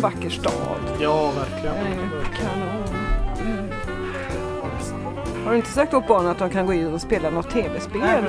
[0.00, 0.80] och vacker stad.
[1.00, 1.74] Ja, verkligen.
[1.74, 2.10] Verkligen.
[2.36, 2.84] kanon.
[3.40, 3.70] Mm.
[5.44, 8.24] Har du inte sagt åt barnen att de kan gå in och spela något tv-spel?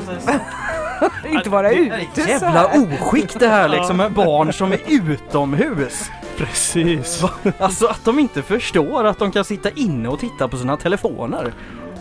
[1.29, 4.79] inte vara Det är ute så jävla oskick det här liksom med barn som är
[4.87, 6.09] utomhus.
[6.37, 7.23] Precis.
[7.57, 11.53] Alltså att de inte förstår att de kan sitta inne och titta på sina telefoner.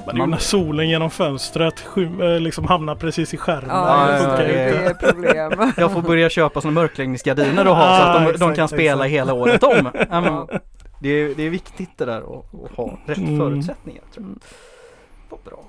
[0.06, 3.68] Men det är ju när solen genom fönstret skym- eh, liksom hamnar precis i skärmen.
[3.70, 4.52] Ja, funkar det.
[4.52, 5.72] Det är problem.
[5.76, 9.06] Jag får börja köpa såna mörkläggningsgardiner och ha så att de, de exakt, kan spela
[9.06, 9.12] exakt.
[9.12, 9.90] hela året om.
[9.94, 10.48] Ja, Ja.
[11.00, 13.38] det, är, det är viktigt det där att, ha rätt Mm.
[13.38, 14.02] förutsättningar.
[14.14, 14.36] Tror jag.
[15.28, 15.64] Vad bra.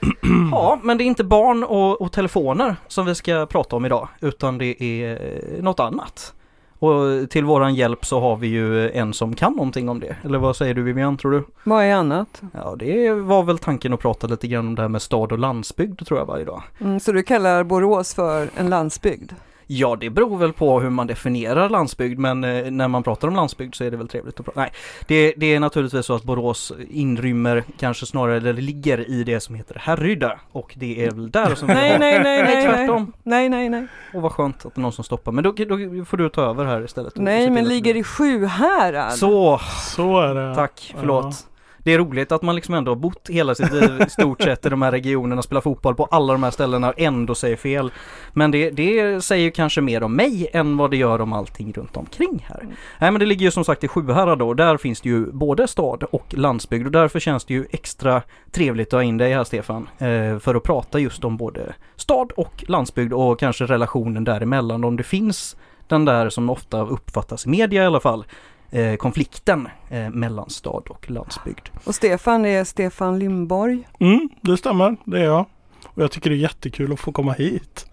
[0.52, 4.08] Ja, men det är inte barn och, och telefoner som vi ska prata om idag,
[4.20, 6.34] utan det är eh, något annat.
[6.78, 10.16] Och till våran hjälp så har vi ju en som kan någonting om det.
[10.24, 11.44] Eller vad säger du Vivian, tror du?
[11.64, 12.42] Vad är annat?
[12.52, 15.38] Ja, det var väl tanken att prata lite grann om det här med stad och
[15.38, 16.62] landsbygd tror jag varje dag.
[16.80, 19.32] Mm, så du kallar Borås för en landsbygd?
[19.70, 23.34] Ja, det beror väl på hur man definierar landsbygd, men eh, när man pratar om
[23.36, 24.60] landsbygd så är det väl trevligt att prata.
[24.60, 24.70] Nej,
[25.06, 29.54] det, det är naturligtvis så att Borås inrymmer kanske snarare, eller ligger i det som
[29.54, 32.66] heter Härryda och det är väl där som Nej, nej, nej, nej, nej.
[32.66, 33.12] tvärtom.
[33.22, 33.86] Nej, nej, nej.
[34.14, 36.42] Och vad skönt att det är någon som stoppar, men då, då får du ta
[36.42, 37.16] över här istället.
[37.16, 39.12] Nej, men ligger i Sjuhärad.
[39.12, 39.60] Så,
[39.96, 40.54] Så är det.
[40.54, 41.48] tack, förlåt.
[41.88, 44.66] Det är roligt att man liksom ändå har bott hela sitt liv i stort sett
[44.66, 47.92] i de här regionerna, spelar fotboll på alla de här ställena och ändå säger fel.
[48.32, 51.72] Men det, det säger ju kanske mer om mig än vad det gör om allting
[51.72, 52.66] runt omkring här.
[52.98, 55.68] Nej men det ligger ju som sagt i Sjuhärad då, där finns det ju både
[55.68, 59.44] stad och landsbygd och därför känns det ju extra trevligt att ha in dig här
[59.44, 59.88] Stefan.
[59.98, 64.96] Eh, för att prata just om både stad och landsbygd och kanske relationen däremellan om
[64.96, 68.24] det finns den där som ofta uppfattas i media i alla fall
[68.70, 71.68] eh, konflikten eh, mellan stad och landsbygd.
[71.84, 73.88] Och Stefan är Stefan Lindborg.
[74.00, 74.96] Mm, det stämmer.
[75.04, 75.46] Det är jag.
[75.86, 77.86] Och jag tycker det är jättekul att få komma hit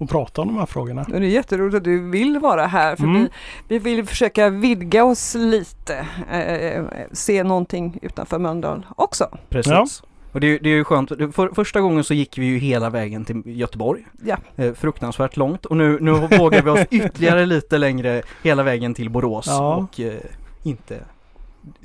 [0.00, 1.02] och prata om de här frågorna.
[1.02, 3.28] Och det är jätteroligt att du vill vara här för Mm.
[3.68, 6.06] vi, vi vill försöka vidga oss lite.
[6.32, 9.38] Eh, se någonting utanför Mölndal också.
[9.48, 9.72] Precis.
[9.72, 9.86] Ja.
[10.32, 13.24] Och det, det är ju skönt, för, första gången så gick vi ju hela vägen
[13.24, 14.06] till Göteborg.
[14.24, 14.36] Ja.
[14.56, 19.10] Eh, fruktansvärt långt och nu, nu vågar vi oss ytterligare lite längre hela vägen till
[19.10, 19.76] Borås Ja.
[19.76, 20.12] och eh,
[20.62, 20.98] inte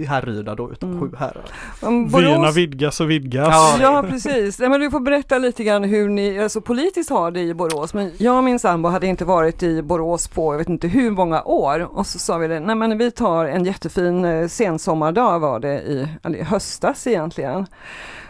[0.07, 1.01] Härryda då utan Mm.
[1.11, 1.43] Sjuhärad.
[1.81, 3.47] Om Vyerna vidgas och vidgas.
[3.51, 3.77] Ja.
[3.81, 7.41] Ja precis, Nej, men du får berätta lite grann hur ni alltså, politiskt har det
[7.41, 7.93] i Borås.
[7.93, 11.11] Men jag och min sambo hade inte varit i Borås på jag vet inte hur
[11.11, 11.97] många år.
[11.97, 15.81] Och så sa vi det, nej men vi tar en jättefin eh, sensommardag var det
[15.81, 17.65] i, eller höstas egentligen.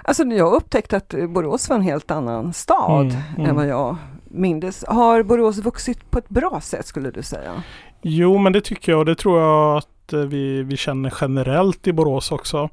[0.03, 3.49] Alltså jag upptäckte att Borås var en helt annan stad Mm, mm.
[3.49, 4.85] än vad jag mindes.
[4.87, 7.63] Har Borås vuxit på ett bra sätt skulle du säga?
[8.01, 11.13] Jo, men det tycker jag och det tror jag att att eh, vi, vi känner
[11.21, 12.69] generellt i Borås också.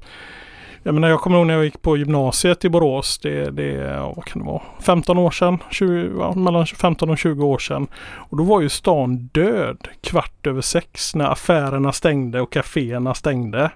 [0.83, 3.19] Jag menar, jag kommer ihåg när jag gick på gymnasiet i Borås.
[3.19, 5.57] Det, det är, vad kan det vara, 15 år sedan?
[5.71, 7.87] 20, ja, mellan 15 och 20 år sedan.
[8.29, 13.71] Och då var ju stan död kvart över sex när affärerna stängde och kaféerna stängde.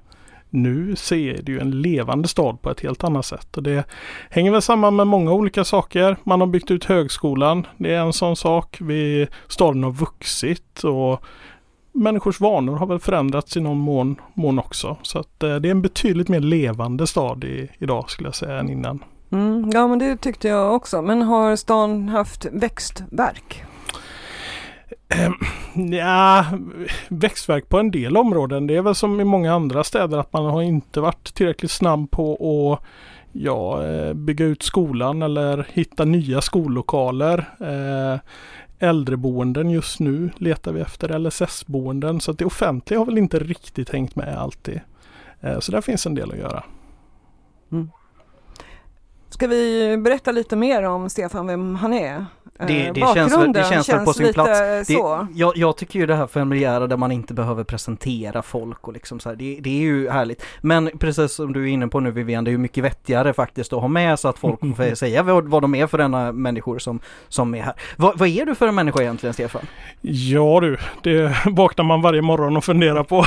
[0.50, 3.58] Nu ser det ju en levande stad på ett helt annat sätt.
[3.58, 3.84] Och det
[4.30, 6.18] hänger väl samman med många olika saker.
[6.24, 7.68] Man har byggt ut högskolan.
[7.78, 8.78] Det är en sån sak.
[8.82, 11.24] Vi, staden har vuxit och
[11.96, 14.98] människors vanor har väl förändrats i någon mån, mån också.
[15.02, 18.60] Så att eh, det är en betydligt mer levande stad i, idag skulle jag säga
[18.60, 19.04] än innan.
[19.32, 21.02] Mm, ja men det tyckte jag också.
[21.02, 23.64] Men har stan haft växtverk?
[25.92, 26.46] Ja,
[27.08, 28.68] växtverk på en del områden.
[28.68, 32.12] Det är väl som i många andra städer att man har inte varit tillräckligt snabb
[32.12, 32.34] på
[32.74, 32.88] att
[33.32, 37.50] ja, eh, bygga ut skolan eller hitta nya skollokaler.
[38.80, 43.90] Äldreboenden just nu letar vi efter LSS-boenden så att det offentliga har väl inte riktigt
[43.90, 44.82] hängt med alltid.
[45.42, 46.64] Eh, så där finns en del att göra.
[47.72, 47.90] Mm.
[49.36, 52.26] Ska vi berätta lite mer om Stefan, vem han är?
[52.68, 54.60] Det- Eh, det känns väl- det bakgrunden känns väl på sin lite plats.
[54.60, 55.28] Det, Så.
[55.36, 59.20] jag, jag tycker ju det här familjära där man inte behöver presentera folk och liksom
[59.20, 60.44] så här, det, det är ju härligt.
[60.62, 63.74] Men precis som du är inne på nu Vivian, det är ju mycket vettigare faktiskt
[63.74, 66.80] att ha med så att folk får säga vad, vad de är för denna människor
[66.80, 67.74] som, som är här.
[67.98, 69.62] Vad, vad är du för en människa egentligen Stefan?
[70.02, 73.24] Ja du, det vaknar man varje morgon och funderar på.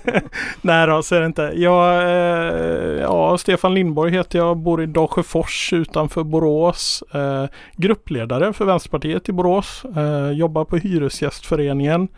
[0.60, 1.52] Nej då, så är det inte.
[1.54, 5.41] Jag, eh, ja, Stefan Lindborg heter jag, bor i Dalsjöfors
[5.72, 7.02] utanför Borås.
[7.14, 7.44] Eh,
[7.76, 9.84] gruppledare för Vänsterpartiet i Borås.
[9.96, 12.08] Eh, jobbar på Hyresgästföreningen.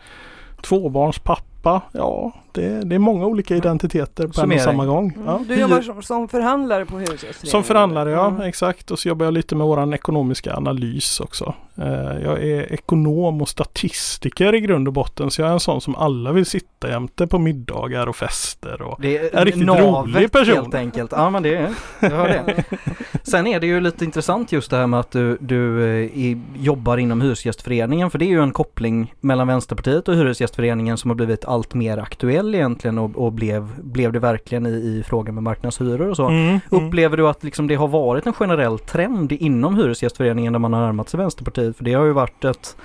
[0.61, 1.81] Tvåbarnspappa.
[1.91, 5.17] Ja, det, det är många olika identiteter på en och samma gång.
[5.25, 5.35] Ja.
[5.35, 5.47] Mm.
[5.47, 7.51] Du jobbar som, som förhandlare på Hyresgästföreningen?
[7.51, 8.41] Som förhandlare ja, Mm.
[8.41, 8.91] exakt.
[8.91, 11.53] Och så jobbar jag lite med våran ekonomiska analys också.
[11.77, 11.85] Eh,
[12.23, 15.31] jag är ekonom och statistiker i grund och botten.
[15.31, 18.81] Så jag är en sån som alla vill sitta jämte på middagar och fester.
[18.81, 20.55] Och, Det är En riktigt navet rolig person.
[20.55, 21.11] helt enkelt.
[21.11, 22.63] Ja men det är, jag hör det.
[23.23, 26.41] Sen är det ju lite intressant just det här med att du, du eh, i,
[26.59, 31.15] jobbar inom Hyresgästföreningen för det är ju en koppling mellan Vänsterpartiet och Hyresgästföreningen som har
[31.15, 35.43] blivit allt mer aktuell egentligen och, och blev, blev det verkligen i, i frågan med
[35.43, 36.27] marknadshyror och så.
[36.27, 36.59] Mm, mm.
[36.69, 40.81] Upplever du att liksom det har varit en generell trend inom Hyresgästföreningen när man har
[40.81, 41.77] närmat sig Vänsterpartiet?
[41.77, 42.75] För det har ju varit ett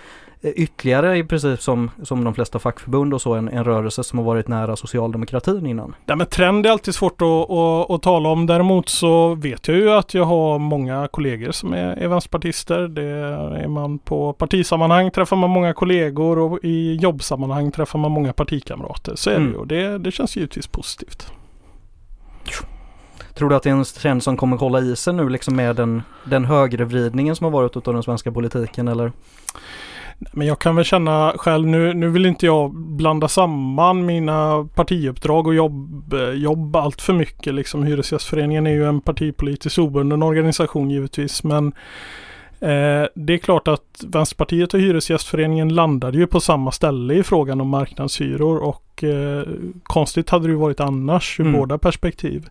[0.43, 4.27] ytterligare i princip som, som de flesta fackförbund och så en, en rörelse som har
[4.27, 5.95] varit nära socialdemokratin innan.
[6.07, 8.47] Ja, men trend är alltid svårt att, att, att, tala om.
[8.47, 12.89] Däremot så vet jag ju att jag har många kollegor som är, är vänsterpartister.
[12.89, 18.33] Det är man på partisammanhang träffar man många kollegor och i jobbsammanhang träffar man många
[18.33, 19.15] partikamrater.
[19.17, 19.53] Så är mm.
[19.53, 19.89] det ju.
[19.89, 21.33] Det, det känns givetvis positivt.
[23.35, 25.77] Tror du att det är en trend som kommer hålla i sig nu liksom med
[25.77, 29.13] den, den högervridningen som har varit utav den svenska politiken eller?
[30.33, 35.47] Men jag kan väl känna själv, nu, nu vill inte jag blanda samman mina partiuppdrag
[35.47, 37.55] och jobb, jobb allt för mycket.
[37.55, 41.45] Liksom, Hyresgästföreningen är ju en partipolitiskt obunden organisation givetvis.
[41.45, 41.67] Men
[42.61, 47.61] eh, det är klart att Vänsterpartiet och Hyresgästföreningen landade ju på samma ställe i frågan
[47.61, 49.43] om marknadshyror och eh,
[49.83, 51.61] konstigt hade det ju varit annars ur mm.
[51.61, 52.49] båda perspektiv.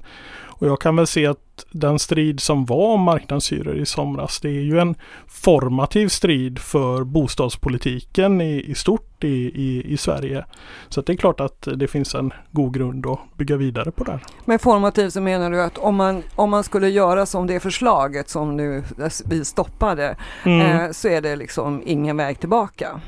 [0.60, 4.50] Och jag kan väl se att den strid som var om marknadshyror i somras, det
[4.50, 4.96] är ju en
[5.28, 10.46] formativ strid för bostadspolitiken i, i stort i, i, i Sverige.
[10.90, 14.20] Så det är klart att det finns en god grund att bygga vidare på där.
[14.46, 18.30] Med formativ så menar du att om man, om man skulle göra som det förslaget
[18.30, 18.84] som nu
[19.26, 20.16] vi stoppade
[20.46, 20.62] mm.
[20.62, 23.02] eh, så är det liksom ingen väg tillbaka?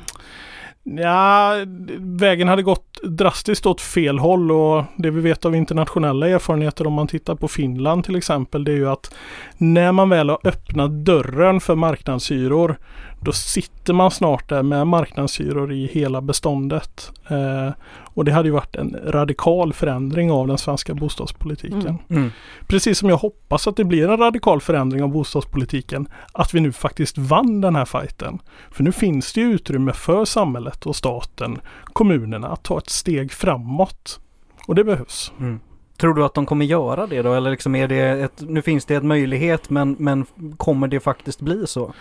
[0.84, 1.54] Ja,
[1.98, 6.92] vägen hade gått drastiskt åt fel håll och det vi vet av internationella erfarenheter om
[6.92, 9.14] man tittar på Finland till exempel det är ju att
[9.58, 12.78] när man väl har öppnat dörren för marknadshyror
[13.24, 17.12] då sitter man snart där med marknadshyror i hela beståndet.
[17.28, 17.70] Eh,
[18.14, 21.80] och det hade ju varit en radikal förändring av den svenska bostadspolitiken.
[21.80, 21.98] Mm.
[22.08, 22.30] Mm.
[22.66, 26.08] Precis som jag hoppas att det blir en radikal förändring av bostadspolitiken.
[26.32, 28.38] Att vi nu faktiskt vann den här fighten.
[28.70, 34.20] För nu finns det utrymme för samhället och staten, kommunerna att ta ett steg framåt.
[34.66, 35.32] Och det behövs.
[35.38, 35.60] Mm.
[36.02, 37.34] Tror du att de kommer göra det då?
[37.34, 40.26] Eller liksom är det ett, nu finns det en möjlighet men, men
[40.56, 41.92] kommer det faktiskt bli så?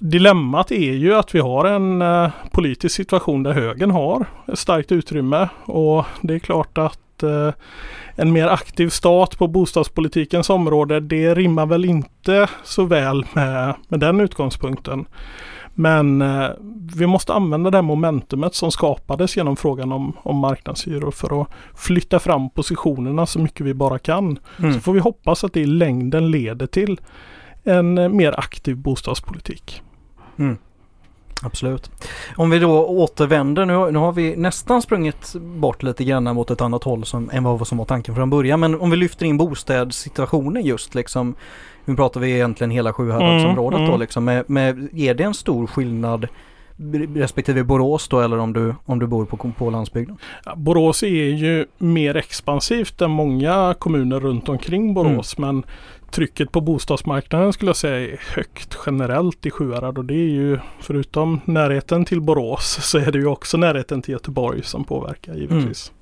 [0.00, 4.92] Dilemmat är ju att vi har en eh, politisk situation där högern har ett starkt
[4.92, 7.52] utrymme och det är klart att eh,
[8.14, 14.00] en mer aktiv stat på bostadspolitikens område det rimmar väl inte så väl med, med
[14.00, 15.06] den utgångspunkten.
[15.78, 16.48] Men eh,
[16.96, 22.18] vi måste använda det momentumet som skapades genom frågan om, om marknadshyror för att flytta
[22.18, 24.38] fram positionerna så mycket vi bara kan.
[24.58, 24.74] Mm.
[24.74, 27.00] Så får vi hoppas att det i längden leder till
[27.64, 29.82] en eh, mer aktiv bostadspolitik.
[30.38, 30.58] Mm.
[31.42, 31.90] Absolut.
[32.36, 36.60] Om vi då återvänder, nu, nu har vi nästan sprungit bort lite grann mot ett
[36.60, 38.60] annat håll som, än vad som var tanken från början.
[38.60, 41.34] Men om vi lyfter in bostadssituationen just liksom.
[41.84, 44.00] Nu pratar vi egentligen hela Sjuhäradsområdet mm, då mm.
[44.00, 44.24] liksom.
[44.24, 46.28] Med, med, är det en stor skillnad
[47.14, 50.16] respektive Borås då eller om du, om du bor på, på landsbygden?
[50.44, 55.54] Ja, Borås är ju mer expansivt än många kommuner runt omkring Borås mm.
[55.54, 55.64] men
[56.10, 60.58] trycket på bostadsmarknaden skulle jag säga är högt generellt i Sjuhärad och det är ju
[60.80, 65.90] förutom närheten till Borås så är det ju också närheten till Göteborg som påverkar givetvis.
[65.90, 65.95] Mm.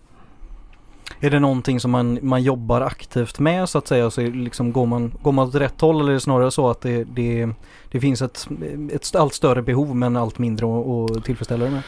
[1.24, 4.10] Är det någonting som man, man jobbar aktivt med så att säga?
[4.10, 6.80] Så liksom går, man, går man åt rätt håll eller är det snarare så att
[6.80, 7.48] det, det,
[7.90, 8.48] det finns ett,
[8.92, 11.82] ett allt större behov men allt mindre att tillfredsställa det med?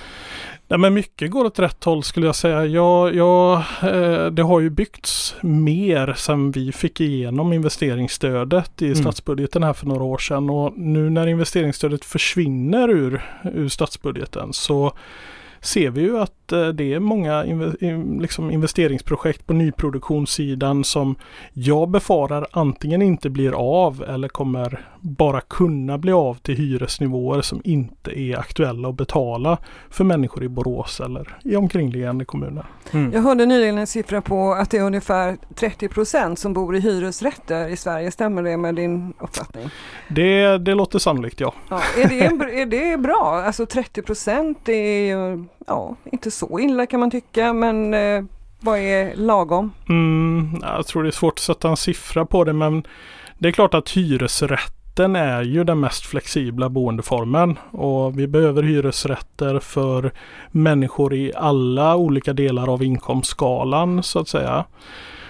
[0.69, 2.65] Nej men mycket går åt rätt håll skulle jag säga.
[2.67, 8.97] Ja, ja, eh, det har ju byggts mer sedan vi fick igenom investeringsstödet i mm.
[8.97, 13.23] statsbudgeten här för några år sedan och nu när investeringsstödet försvinner ur,
[13.55, 14.93] ur statsbudgeten så
[15.61, 17.43] ser vi ju att eh, det är många
[18.21, 21.17] liksom investeringsprojekt på nyproduktionssidan som
[21.53, 27.61] jag befarar antingen inte blir av eller kommer bara kunna bli av till hyresnivåer som
[27.65, 29.59] inte är aktuella att betala
[29.91, 32.65] för människor i Borås eller i omkringliggande kommuner.
[32.93, 33.13] Mm.
[33.13, 36.81] Jag hörde nyligen en siffra på att det är ungefär 30 procent som bor i
[36.81, 38.11] hyresrätter i Sverige.
[38.11, 39.71] Stämmer det med din uppfattning?
[40.09, 41.55] Det, det låter sannolikt ja.
[41.69, 42.19] ja är, det,
[42.61, 43.43] är det bra?
[43.47, 48.25] Alltså 30 procent är ju ja, inte så illa kan man tycka men eh,
[48.61, 49.73] vad är lagom?
[49.89, 52.87] Mm, jag tror det är svårt att sätta en siffra på det men
[53.39, 59.59] det är klart att hyresrätten är ju den mest flexibla boendeformen och vi behöver hyresrätter
[59.59, 60.13] för
[60.51, 64.65] människor i alla olika delar av inkomstskalan så att säga.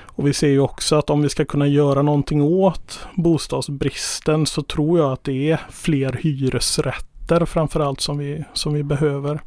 [0.04, 4.62] Och vi ser ju också att om vi ska kunna göra någonting åt bostadsbristen så
[4.62, 9.40] tror jag att det är fler hyresrätter lägenheter framförallt som vi, som vi behöver.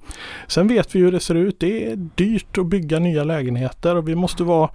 [0.47, 1.59] Sen vet vi hur det ser ut.
[1.59, 4.69] Det är dyrt att bygga nya lägenheter och vi måste vara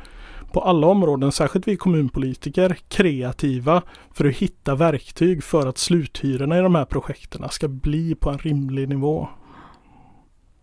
[0.52, 3.82] på alla områden, särskilt vi kommunpolitiker, kreativa
[4.12, 8.38] för att hitta verktyg för att sluthyrorna i de här projekten ska bli på en
[8.38, 9.28] rimlig nivå.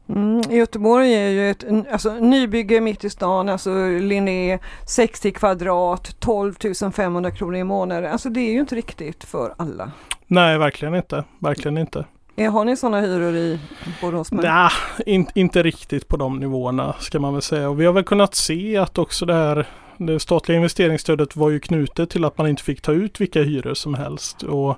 [0.09, 3.69] Mm, Göteborg är ju ett alltså, nybygge mitt i stan, alltså
[3.99, 6.53] Linné, 60 kvadrat, 12
[6.93, 8.11] 500 kronor i månaden.
[8.11, 9.91] Alltså det är ju inte riktigt för alla.
[10.27, 11.23] Nej, verkligen inte.
[11.39, 12.05] Verkligen inte.
[12.37, 13.59] Har ni sådana hyror i
[14.01, 14.31] Borås?
[14.31, 14.69] Nej,
[15.05, 17.69] in, inte riktigt på de nivåerna ska man väl säga.
[17.69, 19.67] Och vi har väl kunnat se att också det här
[20.07, 23.73] det statliga investeringsstödet var ju knutet till att man inte fick ta ut vilka hyror
[23.73, 24.43] som helst.
[24.43, 24.77] Och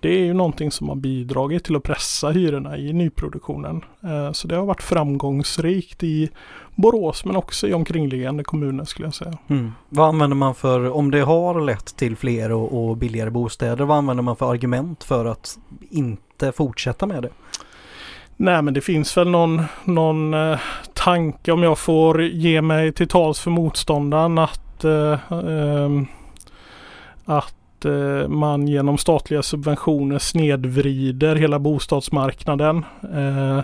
[0.00, 3.84] det är ju någonting som har bidragit till att pressa hyrorna i nyproduktionen.
[4.02, 6.30] Eh, så det har varit framgångsrikt i
[6.74, 9.38] Borås men också i omkringliggande kommuner skulle jag säga.
[9.48, 9.72] Mm.
[9.88, 13.98] Vad använder man för, om det har lett till fler och, och billigare bostäder, vad
[13.98, 15.58] använder man för argument för att
[15.90, 17.30] inte fortsätta med det?
[18.36, 20.58] Nej men det finns väl någon, någon eh,
[20.94, 25.90] tanke om jag får ge mig till tals för motståndaren att, eh, eh,
[27.24, 32.84] att eh, man genom statliga subventioner snedvrider hela bostadsmarknaden.
[33.02, 33.60] Eh,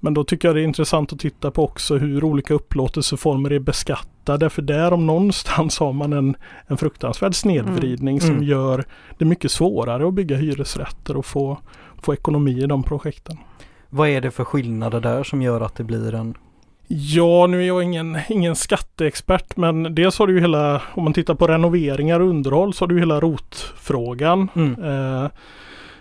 [0.00, 3.58] men då tycker jag det är intressant att titta på också hur olika upplåtelseformer är
[3.58, 4.50] beskattade.
[4.50, 8.20] För där om någonstans har man en, en fruktansvärd snedvridning mm.
[8.20, 8.48] som mm.
[8.48, 8.84] gör
[9.18, 11.58] det mycket svårare att bygga hyresrätter och få,
[12.02, 13.38] få ekonomi i de projekten.
[13.90, 16.34] Vad är det för skillnader där som gör att det blir en
[16.94, 21.12] Ja, nu är jag ingen, ingen skatteexpert men dels har du ju hela, om man
[21.12, 24.48] tittar på renoveringar och underhåll så har du hela rotfrågan.
[24.54, 24.84] Mm.
[24.84, 25.30] Eh,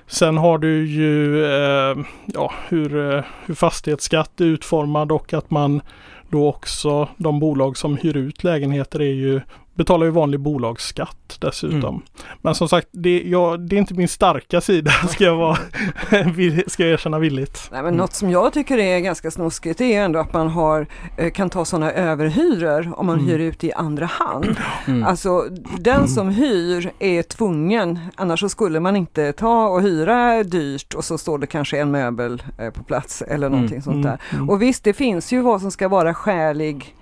[0.08, 5.82] sen har du ju eh, ja, hur, eh, hur fastighetsskatt är utformad och att man
[6.30, 9.42] då också de bolag som hyr ut lägenheter är ju
[9.74, 11.96] betalar ju vanlig bolagsskatt dessutom.
[11.96, 12.02] Mm.
[12.42, 15.56] Men som sagt, det, ja, det är inte min starka sida ska jag, vara,
[16.68, 17.70] ska jag erkänna villigt.
[17.72, 17.98] Nej, men mm.
[17.98, 20.88] Något som jag tycker är ganska snuskigt är ändå att man har,
[21.18, 23.30] eh, kan ta sådana överhyror om man mm.
[23.30, 24.56] hyr ut i andra hand.
[24.88, 25.04] Mm.
[25.04, 25.48] Alltså
[25.80, 31.06] den som hyr är tvungen, annars så skulle man inte ta och hyra dyrt och
[31.06, 33.52] så står det kanske en möbel eh, på plats eller mm.
[33.52, 34.22] någonting sånt där.
[34.32, 34.50] Mm.
[34.50, 36.96] Och visst, det finns ju vad som ska vara skälig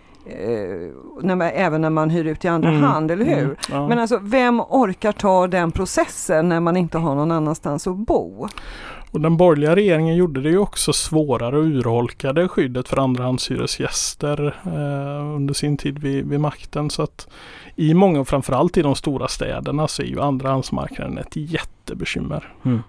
[1.22, 2.84] när man, även när man hyr ut i andra mm.
[2.84, 3.44] hand, eller hur?
[3.44, 3.56] Mm.
[3.70, 3.88] Ja.
[3.88, 8.48] Men alltså vem orkar ta den processen när man inte har någon annanstans att bo?
[9.12, 15.36] Och den borgerliga regeringen gjorde det ju också svårare och urholkade skyddet för andrahandshyresgäster eh,
[15.36, 16.90] under sin tid vid, vid, makten.
[16.90, 17.28] Så att
[17.76, 22.54] i många, framförallt i de stora städerna, så är ju andrahandsmarknaden ett jättebekymmer.
[22.66, 22.84] Mm.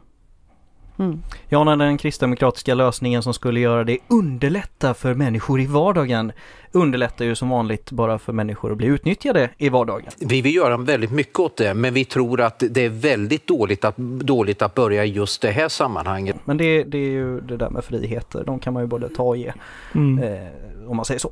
[1.01, 1.23] Mm.
[1.49, 6.33] Ja, när den kristdemokratiska lösningen som skulle göra det underlätta för människor i vardagen
[6.73, 10.11] underlättar ju som vanligt bara för människor att bli utnyttjade i vardagen.
[10.19, 13.85] Vi vill göra väldigt mycket åt det, men vi tror att det är väldigt dåligt
[13.85, 16.37] att, dåligt att börja i just det här sammanhanget.
[16.45, 19.23] Men det, det är ju det där med friheter, de kan man ju både ta
[19.23, 19.53] och ge,
[19.95, 20.23] mm.
[20.23, 21.31] eh, om man säger så.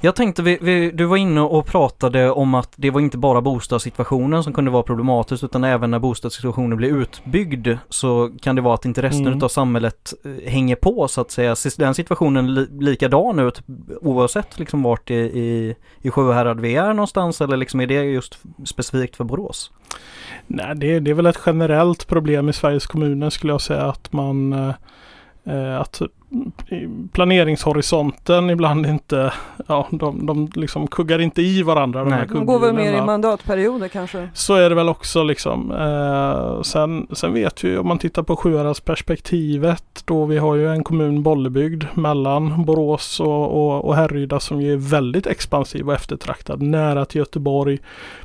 [0.00, 3.40] Jag tänkte, vi, vi, du var inne och pratade om att det var inte bara
[3.40, 8.74] bostadssituationen som kunde vara problematisk utan även när bostadssituationen blir utbyggd så kan det vara
[8.74, 9.42] att inte resten mm.
[9.42, 11.56] av samhället eh, hänger på så att säga.
[11.56, 13.62] Ser den situationen li, likadan ut
[14.00, 18.38] oavsett liksom vart i, i, i Sjuhärad vi är någonstans eller liksom är det just
[18.64, 19.70] specifikt för Borås?
[20.46, 24.12] Nej, det, det är väl ett generellt problem i Sveriges kommuner skulle jag säga att
[24.12, 24.74] man eh
[25.80, 26.02] att
[27.12, 29.32] planeringshorisonten ibland inte,
[29.66, 32.04] ja de, de liksom kuggar inte i varandra.
[32.04, 34.28] De, här de går väl mer i mandatperioder kanske?
[34.34, 35.72] Så är det väl också liksom.
[35.72, 40.84] Eh, sen, sen vet vi om man tittar på Sjuhäradsperspektivet då vi har ju en
[40.84, 46.62] kommun Bollebygd mellan Borås och, och, och Härryda som ju är väldigt expansiv och eftertraktad.
[46.62, 47.78] Nära till Göteborg,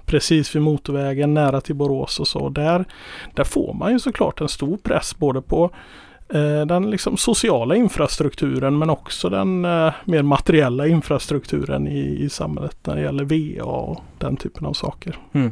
[0.06, 2.50] precis vid motorvägen, nära till Borås och så.
[2.50, 2.86] Där,
[3.34, 8.78] där får man ju såklart en stor press både på Eh, den liksom sociala infrastrukturen
[8.78, 14.00] men också den eh, mer materiella infrastrukturen i, i samhället när det gäller VA och
[14.18, 15.20] den typen av saker.
[15.34, 15.52] Mm.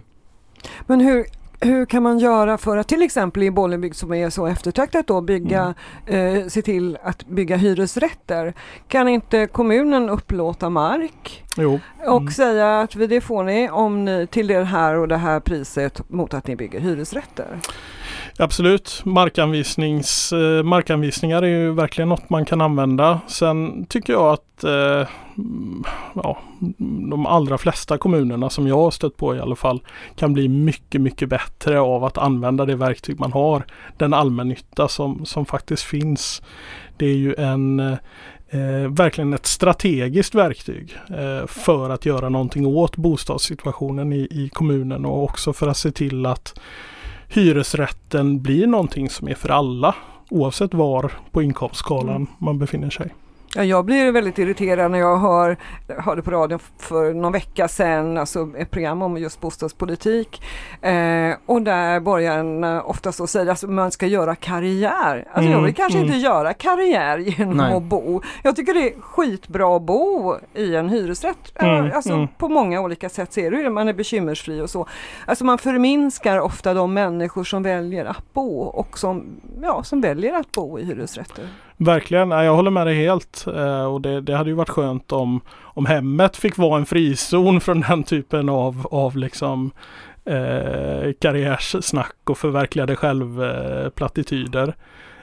[0.88, 1.26] Men hur,
[1.60, 5.22] hur kan man göra för att till exempel i Bollebygd som är så eftertraktat då
[5.22, 5.74] bygga,
[6.08, 6.38] mm.
[6.38, 8.54] eh, se till att bygga hyresrätter?
[8.88, 11.80] Kan inte kommunen upplåta mark jo.
[12.06, 12.32] och mm.
[12.32, 16.34] säga att det får ni om ni till det här och det här priset mot
[16.34, 17.60] att ni bygger hyresrätter?
[18.40, 23.20] Absolut, Markanvisnings, eh, markanvisningar är ju verkligen något man kan använda.
[23.28, 25.08] Sen tycker jag att eh,
[26.14, 26.38] ja,
[27.10, 29.82] de allra flesta kommunerna som jag har stött på i alla fall
[30.16, 33.66] kan bli mycket, mycket bättre av att använda det verktyg man har.
[33.98, 36.42] Den allmännytta som, som faktiskt finns.
[36.98, 42.98] Det är ju en eh, verkligen ett strategiskt verktyg eh, för att göra någonting åt
[42.98, 46.60] bostadssituationen i, i kommunen och också för att se till att
[47.34, 49.96] hyresrätten blir någonting som är för alla
[50.30, 52.28] oavsett var på inkomstskalan mm.
[52.38, 53.14] man befinner sig.
[53.56, 55.58] Ja, jag blir väldigt irriterad när jag hör,
[55.98, 60.42] hörde på radion för någon vecka sedan, alltså ett program om just bostadspolitik.
[60.82, 65.28] Eh, och där borgarna oftast så säger att alltså, man ska göra karriär.
[65.28, 66.08] Alltså mm, jag vill kanske mm.
[66.08, 67.74] inte göra karriär genom Nej.
[67.74, 68.22] att bo.
[68.44, 71.52] Jag tycker det är skitbra att bo i en hyresrätt.
[71.56, 72.28] Mm, alltså mm.
[72.38, 74.88] på många olika sätt ser du det, man är bekymmersfri och så.
[75.26, 79.26] Alltså man förminskar ofta de människor som väljer att bo och som,
[79.62, 81.46] ja, som väljer att bo i hyresrätter.
[81.82, 83.46] Verkligen, jag håller med dig helt.
[83.48, 87.62] Eh, och det, det, hade ju varit skönt om, om hemmet fick vara en frizon
[87.62, 89.72] från den typen av, av liksom
[90.26, 94.76] eh, karriärssnack och förverkligade själv-plattityder.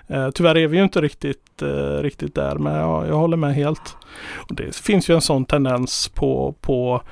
[0.06, 3.54] Eh, tyvärr är vi ju inte riktigt, eh, riktigt där, men jag, jag håller med
[3.54, 3.96] helt.
[4.36, 7.02] Och det finns ju en sån tendens på, på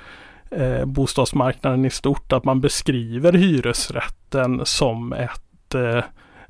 [0.51, 6.05] eh, bostadsmarknaden i stort att man beskriver hyresrätten som ett eh,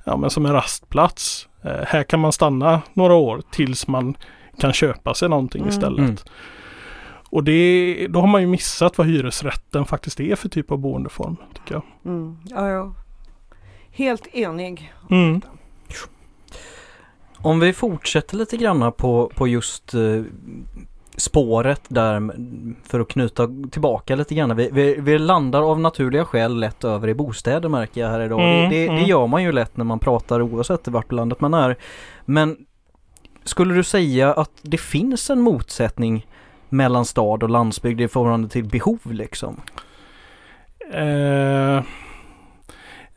[0.04, 1.48] ja, men som en rastplats.
[1.66, 4.16] Eh, här kan man stanna några år tills man
[4.58, 5.74] kan köpa sig någonting mm.
[5.74, 5.98] istället.
[5.98, 6.16] Mm.
[7.30, 11.36] Och det, då har man ju missat vad hyresrätten faktiskt är för typ av boendeform.
[11.54, 11.82] tycker jag.
[12.04, 12.38] Mm.
[12.44, 12.94] Ja, ja.
[13.90, 14.92] Helt enig.
[15.10, 15.40] Mm.
[17.36, 20.22] Om vi fortsätter lite grann på, på just eh,
[21.16, 22.30] spåret där
[22.88, 24.56] för att knyta tillbaka lite grann.
[24.56, 28.40] Vi, vi, vi, landar av naturliga skäl lätt över i bostäder märker jag här idag.
[28.40, 28.96] Mm, det, det, mm.
[28.96, 31.76] det, gör man ju lätt när man pratar oavsett vart landet man är.
[32.24, 32.56] Men
[33.44, 36.26] skulle du säga att det finns en motsättning
[36.68, 39.60] mellan stad och landsbygd i förhållande till behov liksom?
[40.94, 41.82] Uh...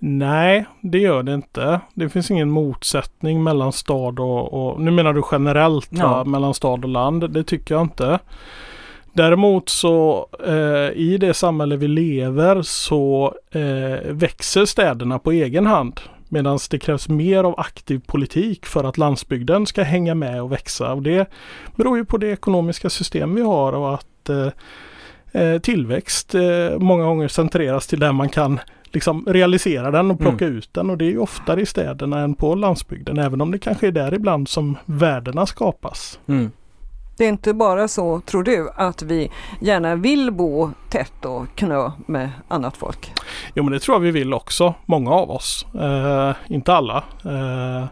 [0.01, 1.81] Nej, det gör det inte.
[1.93, 6.23] Det finns ingen motsättning mellan stad och, och nu menar du generellt ja.
[6.23, 7.29] mellan stad och land.
[7.29, 8.19] Det tycker jag inte.
[9.13, 15.99] Däremot så eh, i det samhälle vi lever så eh, växer städerna på egen hand.
[16.29, 20.93] Medan det krävs mer av aktiv politik för att landsbygden ska hänga med och växa.
[20.93, 21.29] Och det
[21.75, 24.47] beror ju på det ekonomiska system vi har och att eh,
[25.41, 28.59] eh tillväxt eh, många gånger centreras till där man kan
[28.91, 30.57] liksom realisera den och plocka mm.
[30.57, 33.59] ut den och det är ju oftare i städerna än på landsbygden även om det
[33.59, 36.19] kanske är där ibland som värdena skapas.
[36.27, 36.51] Mm.
[37.17, 41.91] Det är inte bara så, tror du, att vi gärna vill bo tätt och knö
[42.05, 43.13] med annat folk?
[43.53, 45.65] Jo men det tror jag vi vill också, många av oss.
[45.75, 47.03] Eh, inte alla.
[47.25, 47.85] Eh,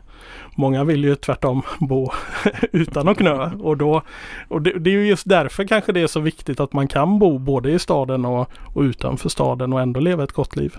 [0.58, 2.12] många vill ju tvärtom bo
[2.72, 3.52] utan att knö.
[3.52, 4.02] Och, då,
[4.48, 7.20] och det, det, är ju just därför kanske det är så viktigt att man kan
[7.20, 10.76] bo både i staden och, och utanför staden och ändå leva ett gott liv.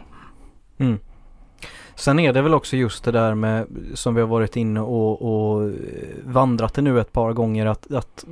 [0.78, 0.98] Mm.
[1.94, 5.22] Sen är det väl också just det där med som vi har varit inne och,
[5.22, 5.72] och eh,
[6.24, 8.24] vandrat det nu ett par gånger att, att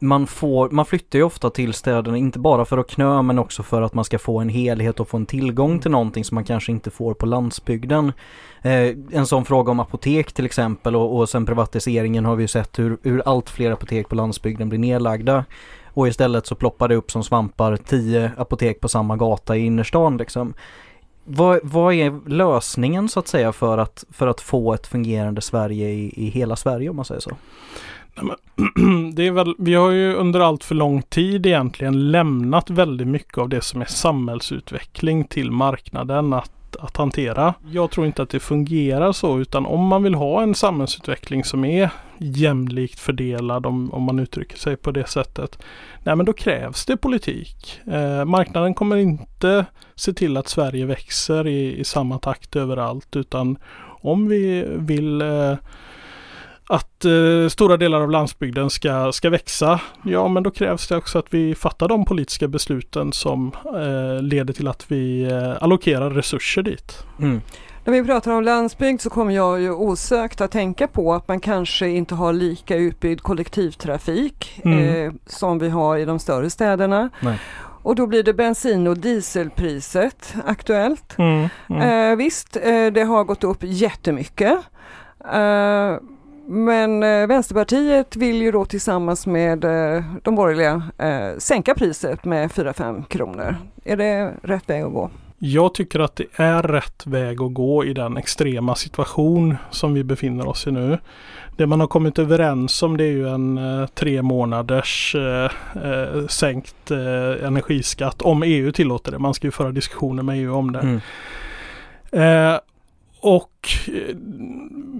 [0.00, 3.62] man, får, man flyttar ju ofta till städerna, inte bara för att knö men också
[3.62, 6.44] för att man ska få en helhet och få en tillgång till någonting som man
[6.44, 8.12] kanske inte får på landsbygden.
[8.62, 12.48] Eh, en sån fråga om apotek till exempel och, och sen privatiseringen har vi ju
[12.48, 15.44] sett hur, hur allt fler apotek på landsbygden blir nedlagda.
[15.94, 20.16] Och istället så ploppar det upp som svampar tio apotek på samma gata i innerstan
[20.16, 20.54] liksom.
[21.24, 25.88] Vad, vad är lösningen så att säga för att, för att få ett fungerande Sverige
[25.88, 27.30] i, i hela Sverige om man säger så?
[29.14, 33.38] det är väl, vi har ju under allt för lång tid egentligen lämnat väldigt mycket
[33.38, 37.54] av det som är samhällsutveckling till marknaden att, att hantera.
[37.70, 41.64] Jag tror inte att det fungerar så utan om man vill ha en samhällsutveckling som
[41.64, 45.58] är jämlikt fördelad om, om man uttrycker sig på det sättet.
[46.04, 47.80] Nej men då krävs det politik.
[47.86, 53.58] Eh, marknaden kommer inte se till att Sverige växer i, i samma takt överallt utan
[54.02, 55.54] om vi vill eh,
[56.70, 61.18] att eh, stora delar av landsbygden ska, ska växa, ja men då krävs det också
[61.18, 66.62] att vi fattar de politiska besluten som eh, leder till att vi eh, allokerar resurser
[66.62, 67.04] dit.
[67.18, 67.40] Mm.
[67.84, 71.40] När vi pratar om landsbygd så kommer jag ju osökt att tänka på att man
[71.40, 75.06] kanske inte har lika utbyggd kollektivtrafik mm.
[75.06, 77.10] eh, som vi har i de större städerna.
[77.20, 77.38] Nej.
[77.82, 81.18] Och då blir det bensin och dieselpriset aktuellt.
[81.18, 82.10] Mm, mm.
[82.12, 84.58] Eh, visst, eh, det har gått upp jättemycket.
[85.32, 85.96] Eh,
[86.50, 92.50] men eh, Vänsterpartiet vill ju då tillsammans med eh, de borgerliga eh, sänka priset med
[92.50, 93.56] 4-5 kronor.
[93.84, 95.10] Är det rätt väg att gå?
[95.38, 100.04] Jag tycker att det är rätt väg att gå i den extrema situation som vi
[100.04, 100.98] befinner oss i nu.
[101.56, 103.60] Det man har kommit överens om det är ju en
[103.94, 105.50] tre månaders eh
[106.28, 109.18] sänkt eh, energiskatt om EU tillåter det.
[109.18, 110.80] Man ska ju föra diskussioner med EU om det.
[110.80, 111.00] Mm.
[112.12, 112.60] Eh,
[113.22, 114.16] och eh,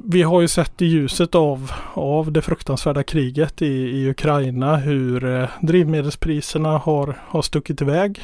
[0.04, 5.24] vi har ju sett i ljuset av, av det fruktansvärda kriget i, i Ukraina hur
[5.24, 8.20] eh, drivmedelspriserna har, har stuckit iväg.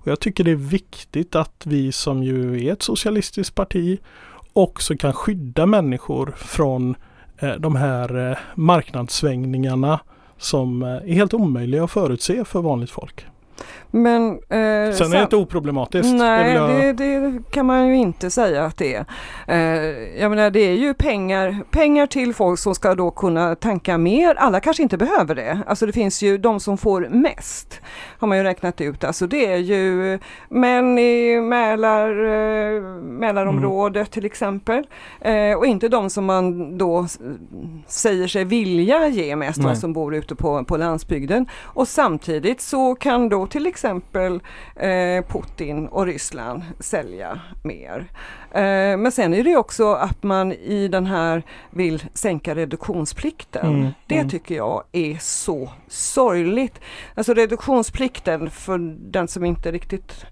[0.00, 3.98] Och jag tycker det är viktigt att vi som ju är ett socialistiskt parti
[4.52, 6.94] också kan skydda människor från
[7.38, 10.00] eh, de här eh, marknadssvängningarna
[10.38, 13.26] som eh, är helt omöjliga att förutse för vanligt folk.
[13.90, 14.38] Men, eh,
[14.92, 16.14] Sen är det inte oproblematiskt.
[16.14, 19.04] Nej, det, det, kan man ju inte säga att det är.
[19.46, 23.98] Eh, jag menar det är ju pengar, pengar till folk som ska då kunna tanka
[23.98, 24.34] mer.
[24.34, 25.60] Alla kanske inte behöver det.
[25.66, 27.80] Alltså det finns ju de som får mest.
[28.18, 29.04] Har man ju räknat ut.
[29.04, 30.18] Alltså det är ju
[30.48, 34.06] män i Mälar, eh, Mälarområdet mm.
[34.06, 34.86] till exempel.
[35.20, 37.06] Eh, och inte de som man då
[37.86, 41.46] säger sig vilja ge mest, de som bor ute på, på landsbygden.
[41.62, 44.40] Och samtidigt så kan då till exempel
[44.76, 48.06] eh, Putin och Ryssland sälja mer.
[48.50, 53.66] Eh, men sen är det också att man i den här vill sänka reduktionsplikten.
[53.66, 54.28] Mm, det mm.
[54.28, 56.80] tycker jag är så sorgligt.
[57.14, 58.78] Alltså reduktionsplikten för
[59.10, 60.26] den som inte riktigt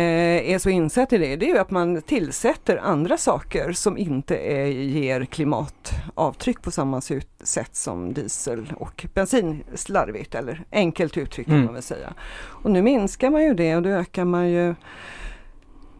[0.00, 4.36] är så insatt i det, det är ju att man tillsätter andra saker som inte
[4.36, 11.54] är, ger klimatavtryck på samma sätt som diesel och bensin slarvigt eller enkelt uttryckt kan
[11.54, 11.66] mm.
[11.66, 12.14] man väl säga.
[12.34, 14.74] Och nu minskar man ju det och då ökar man ju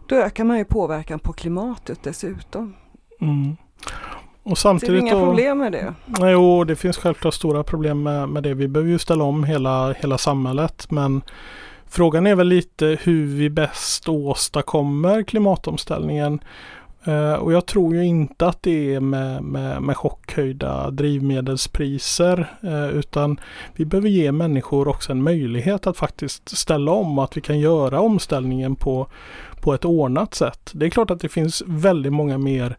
[0.07, 2.75] då ökar man ju påverkan på klimatet dessutom.
[3.21, 3.57] Mm.
[4.43, 5.95] Och samtidigt Ser du inga problem med det?
[6.21, 8.55] Jo, det finns självklart stora problem med, med det.
[8.55, 11.23] Vi behöver ju ställa om hela, hela samhället men
[11.95, 16.41] Frågan är väl lite hur vi bäst åstadkommer klimatomställningen.
[17.05, 22.89] Eh, och jag tror ju inte att det är med, med, med chockhöjda drivmedelspriser eh,
[22.89, 23.41] utan
[23.77, 27.61] vi behöver ge människor också en möjlighet att faktiskt ställa om och att vi kan
[27.61, 29.07] göra omställningen på,
[29.61, 30.71] på ett ordnat sätt.
[30.75, 32.77] Det är klart att det finns väldigt många mer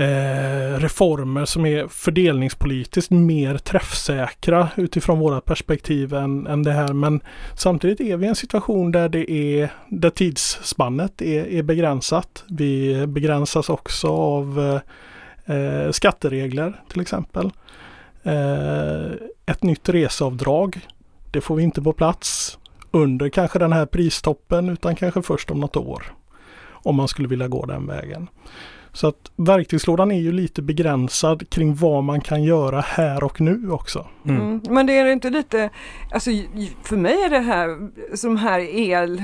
[0.00, 6.92] eh, reformer som är fördelningspolitiskt mer träffsäkra utifrån våra perspektiv än, än det här.
[6.92, 7.20] Men
[7.54, 12.44] samtidigt är vi i en situation där det är där tidsspannet är, är begränsat.
[12.48, 14.80] Vi begränsas också av
[15.46, 17.50] eh, eh skatteregler till exempel.
[18.22, 19.06] Eh,
[19.46, 20.80] ett nytt reseavdrag.
[21.30, 22.58] Det får vi inte på plats
[22.90, 26.02] under kanske den här pristoppen utan kanske först om något år.
[26.68, 28.28] Om man skulle vilja gå den vägen.
[28.92, 33.70] Så att verktygslådan är ju lite begränsad kring vad man kan göra här och nu
[33.70, 34.06] också.
[34.24, 34.40] Mm.
[34.40, 34.60] Mm.
[34.68, 35.70] Men det är inte lite,
[36.12, 36.30] alltså
[36.82, 37.90] för mig är det här,
[38.22, 39.22] de här el,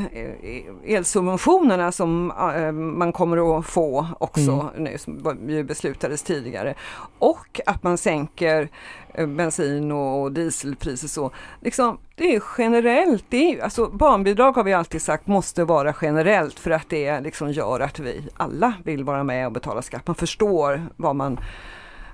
[0.86, 4.84] elsubventionerna som äh, man kommer att få också mm.
[4.84, 6.74] nu, som ju beslutades tidigare.
[7.18, 8.68] Och att man sänker
[9.05, 11.30] Eh, bensin och dieselpriser så.
[11.60, 16.58] Liksom, det är generellt, det är, alltså barnbidrag har vi alltid sagt måste vara generellt
[16.58, 20.06] för att det liksom gör att vi alla vill vara med och betala skatt.
[20.06, 21.38] Man förstår vad man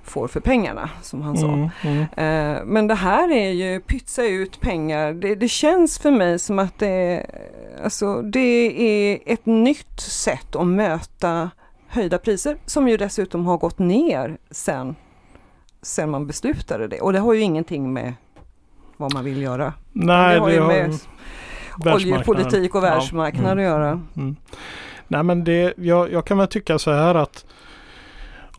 [0.03, 1.47] får för pengarna som han sa.
[1.47, 2.01] Mm, mm.
[2.01, 5.13] Eh, men det här är ju pytsa ut pengar.
[5.13, 7.25] Det, det, känns för mig som att det,
[7.83, 8.39] alltså, det
[8.77, 11.51] är ett nytt sätt att möta
[11.87, 14.95] höjda priser som ju dessutom har gått ner sen
[15.83, 17.01] sen man beslutade det.
[17.01, 18.13] Och det har ju ingenting med
[18.97, 19.73] vad man vill göra.
[19.91, 20.99] Nej, det har det ju med
[21.71, 23.51] har oljepolitik och världsmarknad ja.
[23.51, 23.65] mm.
[23.65, 24.01] att göra.
[24.15, 24.35] Mm.
[25.07, 27.45] Nej men det, jag, jag kan väl tycka så här att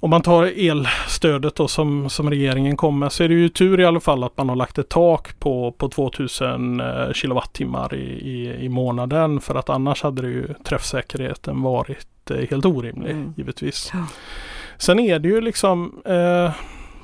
[0.00, 3.84] om man tar elstödet då som, som regeringen kommer så är det ju tur i
[3.84, 8.64] alla fall att man har lagt ett tak på, på 2000 eh, kilowattimmar i, i,
[8.64, 13.34] i månaden för att annars hade det ju träffsäkerheten varit eh, helt orimlig mm.
[13.36, 13.90] givetvis.
[13.92, 14.06] Ja.
[14.78, 16.52] Sen är det ju liksom eh,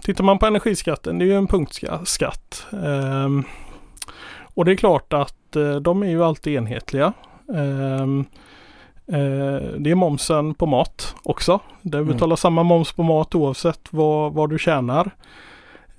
[0.02, 2.66] Tittar man på energiskatten, det är ju en punktskatt.
[2.70, 3.44] Um,
[4.54, 7.12] och det är klart att uh, de är ju alltid enhetliga.
[7.46, 8.18] Um,
[9.12, 11.60] uh, det är momsen på mat också.
[11.82, 12.36] Du betalar mm.
[12.36, 15.10] samma moms på mat oavsett vad, vad du tjänar.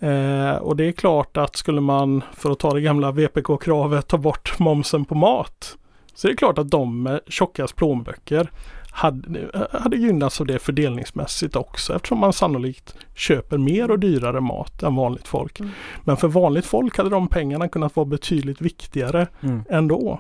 [0.04, 4.18] Uh, och det är klart att skulle man, för att ta det gamla VPK-kravet, ta
[4.18, 5.78] bort momsen på mat.
[6.14, 8.52] Så det är klart att de med tjockast plånböcker
[8.92, 14.84] hade, hade gynnats av det fördelningsmässigt också eftersom man sannolikt köper mer och dyrare mat
[14.84, 15.60] än vanligt folk.
[15.60, 15.72] Mm.
[16.04, 19.64] Men för vanligt folk hade de pengarna kunnat vara betydligt viktigare mm.
[19.70, 20.20] ändå.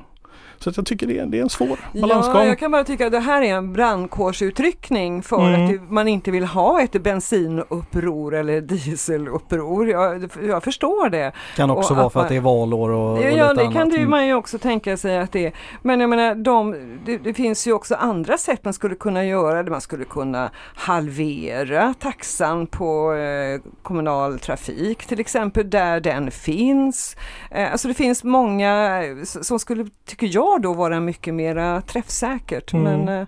[0.63, 2.41] Så jag tycker det är, det är en svår balansgång.
[2.41, 5.76] Ja, jag kan bara tycka att det här är en brandkårsutryckning för mm.
[5.76, 9.89] att man inte vill ha ett bensinuppror eller dieseluppror.
[9.89, 11.32] Jag, jag förstår det.
[11.56, 13.62] Kan också och vara för att, man, att det är valår och, och Ja, det
[13.62, 13.74] annat.
[13.74, 15.54] kan det man ju också tänka sig att det är.
[15.82, 19.63] Men jag menar, de, det, det, finns ju också andra sätt man skulle kunna göra
[19.63, 19.71] det.
[19.71, 27.15] Man skulle kunna halvera taxan på eh, kommunal trafik till exempel, där den finns.
[27.52, 32.73] Eh, alltså det finns många som skulle, tycker jag, då vara mycket mera träffsäkert.
[32.73, 32.83] Mm.
[32.83, 33.27] Men, eh,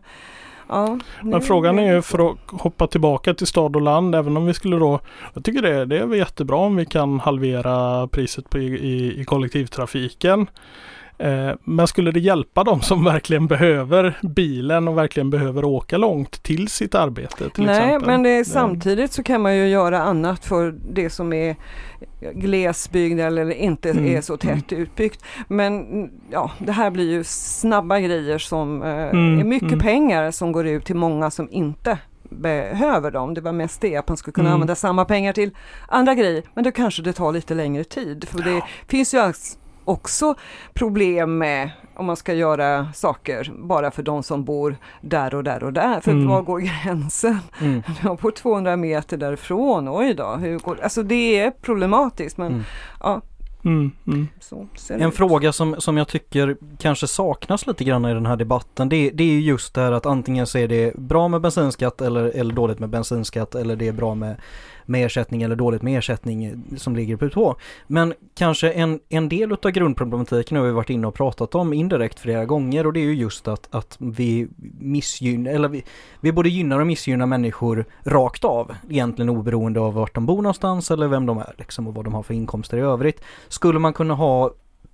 [0.68, 4.46] ja, men frågan är ju för att hoppa tillbaka till stad och land, även om
[4.46, 5.00] vi skulle då,
[5.34, 9.26] jag tycker det, det är väl jättebra om vi kan halvera priset på, i, i
[9.26, 10.48] kollektivtrafiken.
[11.18, 16.44] Eh, men skulle det hjälpa dem som verkligen behöver bilen och verkligen behöver åka långt
[16.44, 17.50] till sitt arbete?
[17.50, 18.08] Till Nej, exempel?
[18.08, 21.56] men är, samtidigt så kan man ju göra annat för det som är
[22.34, 24.06] glesbygd eller inte mm.
[24.06, 24.84] är så tätt mm.
[24.84, 25.24] utbyggt.
[25.48, 25.86] Men
[26.32, 29.40] ja, det här blir ju snabba grejer som eh, mm.
[29.40, 29.80] är mycket mm.
[29.80, 31.98] pengar som går ut till många som inte
[32.30, 33.34] behöver dem.
[33.34, 34.54] Det var mest det, att man skulle kunna mm.
[34.54, 35.52] använda samma pengar till
[35.88, 36.44] andra grejer.
[36.54, 38.28] Men då kanske det tar lite längre tid.
[38.28, 39.20] För det finns ju
[39.86, 40.36] också
[40.74, 45.64] problem med om man ska göra saker bara för de som bor där och där
[45.64, 46.02] och där.
[46.02, 46.28] För mm.
[46.28, 47.40] var går gränsen?
[47.62, 47.84] Mm.
[48.04, 50.36] Jag bor 200 meter därifrån, oj då.
[50.36, 52.64] Hur går, alltså det är problematiskt men mm.
[53.00, 53.22] ja,
[53.66, 54.28] Mm, mm.
[54.90, 55.16] en ut.
[55.16, 59.24] fråga som, som jag tycker kanske saknas lite grann i den här debatten det, det
[59.24, 62.80] är just det här att antingen så är det bra med bensinskatt eller, eller dåligt
[62.80, 64.36] med bensinskatt eller det är bra med
[64.86, 67.56] med ersättning eller dåligt med ersättning som ligger på två.
[67.88, 72.20] Men kanske en, en del av grundproblematiken har vi varit inne och pratat om indirekt
[72.20, 74.48] flera gånger och det är ju just att, att vi
[74.80, 75.84] missgynnar, eller vi,
[76.20, 80.92] vi både gynnar och missgynnar människor rakt av, egentligen oberoende av vart de bor någonstans
[80.92, 83.22] eller vem de är liksom och vad de har för inkomster i övrigt.
[83.48, 84.52] Skulle man kunna ha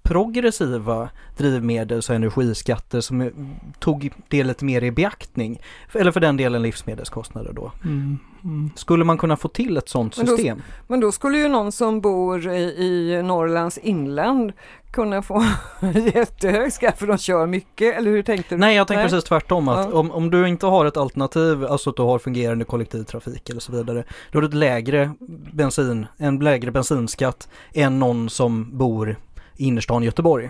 [0.10, 3.32] progressiva drivmedels och energiskatter som
[3.80, 5.62] tog det lite mer i beaktning.
[5.94, 7.72] Eller för den delen livsmedelskostnader då.
[7.84, 8.70] Mm, mm.
[8.76, 10.58] Skulle man kunna få till ett sådant system?
[10.58, 14.54] Men då, men då skulle ju någon som bor i, i Norrlands inland
[14.92, 15.46] kunna få
[16.14, 18.60] jättehög skatt för de kör mycket, eller hur tänkte du?
[18.60, 19.68] Nej, jag tänker precis tvärtom.
[19.68, 20.00] Att ja.
[20.00, 23.72] om, om du inte har ett alternativ, alltså att du har fungerande kollektivtrafik eller så
[23.72, 25.12] vidare, då har du ett lägre
[25.54, 29.16] bensin, en lägre bensinskatt än någon som bor
[29.60, 30.50] innerstan Göteborg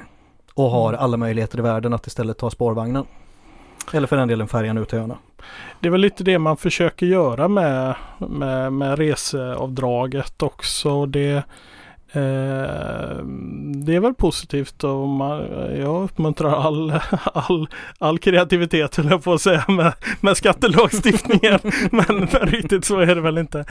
[0.54, 1.04] och har mm.
[1.04, 3.06] alla möjligheter i världen att istället ta spårvagnen.
[3.94, 5.18] Eller för den delen färjan ut till öarna.
[5.80, 11.06] Det är väl lite det man försöker göra med, med, med reseavdraget också.
[11.06, 11.44] Det,
[12.12, 13.26] Eh,
[13.76, 15.40] det är väl positivt och man,
[15.80, 16.94] jag uppmuntrar all,
[17.34, 17.68] all,
[18.00, 21.60] all kreativitet höll jag på att säga med, med skattelagstiftningen.
[21.92, 23.66] men, men riktigt så är det väl inte.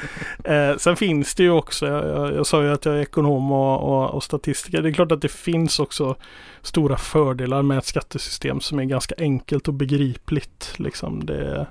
[0.44, 3.83] Eh, sen finns det ju också, jag, jag, sa ju att jag är ekonom och,
[3.83, 4.83] och, och, statistiker.
[4.83, 6.16] Det är klart att det finns också
[6.62, 10.74] stora fördelar med ett skattesystem som är ganska enkelt och begripligt.
[10.77, 11.66] Liksom det,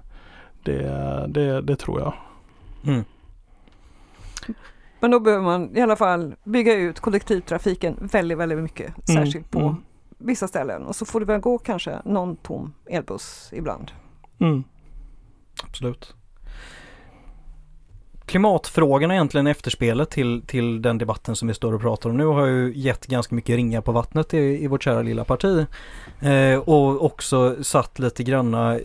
[0.63, 2.13] det, det, det tror jag.
[2.83, 3.03] Mm.
[4.99, 9.51] Men då behöver man i alla fall bygga ut kollektivtrafiken väldigt, väldigt mycket, mm, särskilt
[9.51, 9.75] på mm.
[10.17, 10.85] vissa ställen.
[10.85, 13.91] Och så får det väl gå kanske någon tom elbuss ibland.
[14.39, 14.63] Mm.
[15.63, 16.13] Absolut.
[18.25, 22.25] Klimatfrågan är egentligen efterspelet till, till den debatten som vi står och pratar om nu
[22.25, 25.65] har ju gett ganska mycket ringa på vattnet i, i vårt kära lilla parti.
[26.19, 28.79] Eh, och också satt lite granna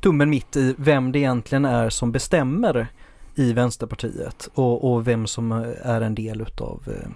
[0.00, 2.86] tummen mitt i vem det egentligen är som bestämmer
[3.34, 7.10] i Vänsterpartiet och, och vem som är en del utav eh,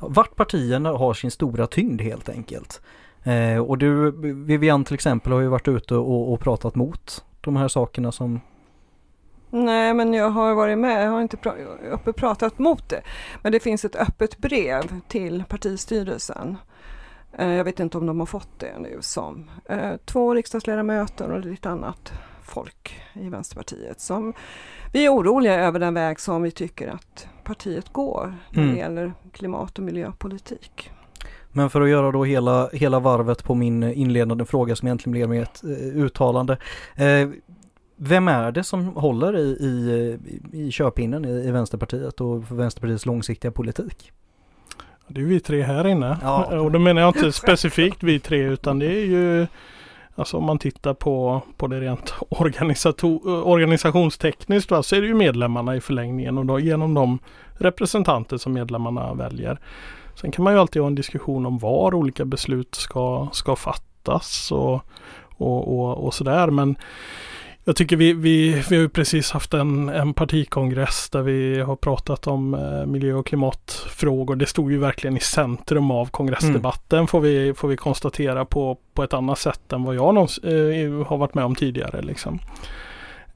[0.00, 2.80] vart partierna har sin stora tyngd helt enkelt.
[3.22, 7.56] Eh, och du Vivian till exempel har ju varit ute och, och pratat mot de
[7.56, 8.40] här sakerna som
[9.54, 11.54] Nej, men jag har varit med, jag har inte pra
[12.16, 13.02] pratat mot det.
[13.42, 16.56] Men det finns ett öppet brev till partistyrelsen.
[17.38, 21.40] Eh, jag vet inte om de har fått det nu som eh, två riksdagsledamöter och
[21.40, 24.32] lite annat folk i Vänsterpartiet som
[24.92, 28.74] vi är oroliga över den väg som vi tycker att partiet går när mm.
[28.74, 30.90] det gäller klimat och miljöpolitik.
[31.52, 35.28] Men för att göra då hela, hela varvet på min inledande fråga som egentligen blev
[35.28, 36.56] med ett eh, uttalande.
[36.94, 37.28] Eh,
[37.96, 40.18] vem är det som håller i, i,
[40.52, 44.12] i körpinnen i, i Vänsterpartiet och för Vänsterpartiets långsiktiga politik?
[45.08, 46.18] Det är vi tre här inne.
[46.22, 46.60] Ja.
[46.60, 49.46] Och då menar jag inte specifikt vi tre utan det är ju
[50.14, 52.14] Alltså om man tittar på, på det rent
[53.44, 57.18] organisationstekniskt va, så är det ju medlemmarna i förlängningen och då genom de
[57.58, 59.58] representanter som medlemmarna väljer.
[60.14, 64.52] Sen kan man ju alltid ha en diskussion om var olika beslut ska, ska fattas
[64.52, 64.80] och,
[65.36, 66.50] och, och, och sådär.
[66.50, 66.76] Men
[67.64, 72.26] jag tycker vi, vi, vi har precis haft en, en partikongress där vi har pratat
[72.26, 74.36] om eh, miljö och klimatfrågor.
[74.36, 77.06] Det stod ju verkligen i centrum av kongressdebatten mm.
[77.06, 81.06] får, vi, får vi konstatera på, på ett annat sätt än vad jag någons, eh,
[81.06, 82.02] har varit med om tidigare.
[82.02, 82.38] Liksom.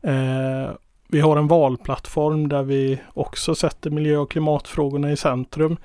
[0.02, 0.70] Eh,
[1.08, 5.76] vi har en valplattform där vi också sätter miljö och klimatfrågorna i centrum.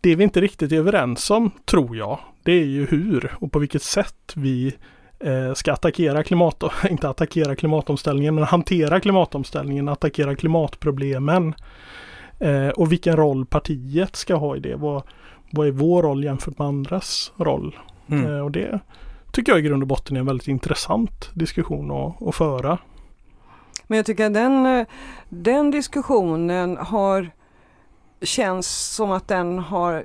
[0.00, 3.58] Det vi inte riktigt är överens om, tror jag, det är ju hur och på
[3.58, 4.74] vilket sätt vi
[5.54, 11.54] ska attackera klimat, inte attackera klimatomställningen, men hantera klimatomställningen, attackera klimatproblemen.
[12.40, 14.76] Eh, och vilken roll partiet ska ha i det.
[14.76, 15.02] Vad,
[15.50, 17.78] vad är vår roll jämfört med andras roll?
[18.06, 18.34] Mm.
[18.34, 18.80] Eh, och det
[19.32, 22.78] tycker jag i grund och botten är en väldigt intressant diskussion att, att föra.
[23.86, 24.86] Men jag tycker att den,
[25.28, 27.30] den diskussionen har
[28.22, 30.04] känns som att den har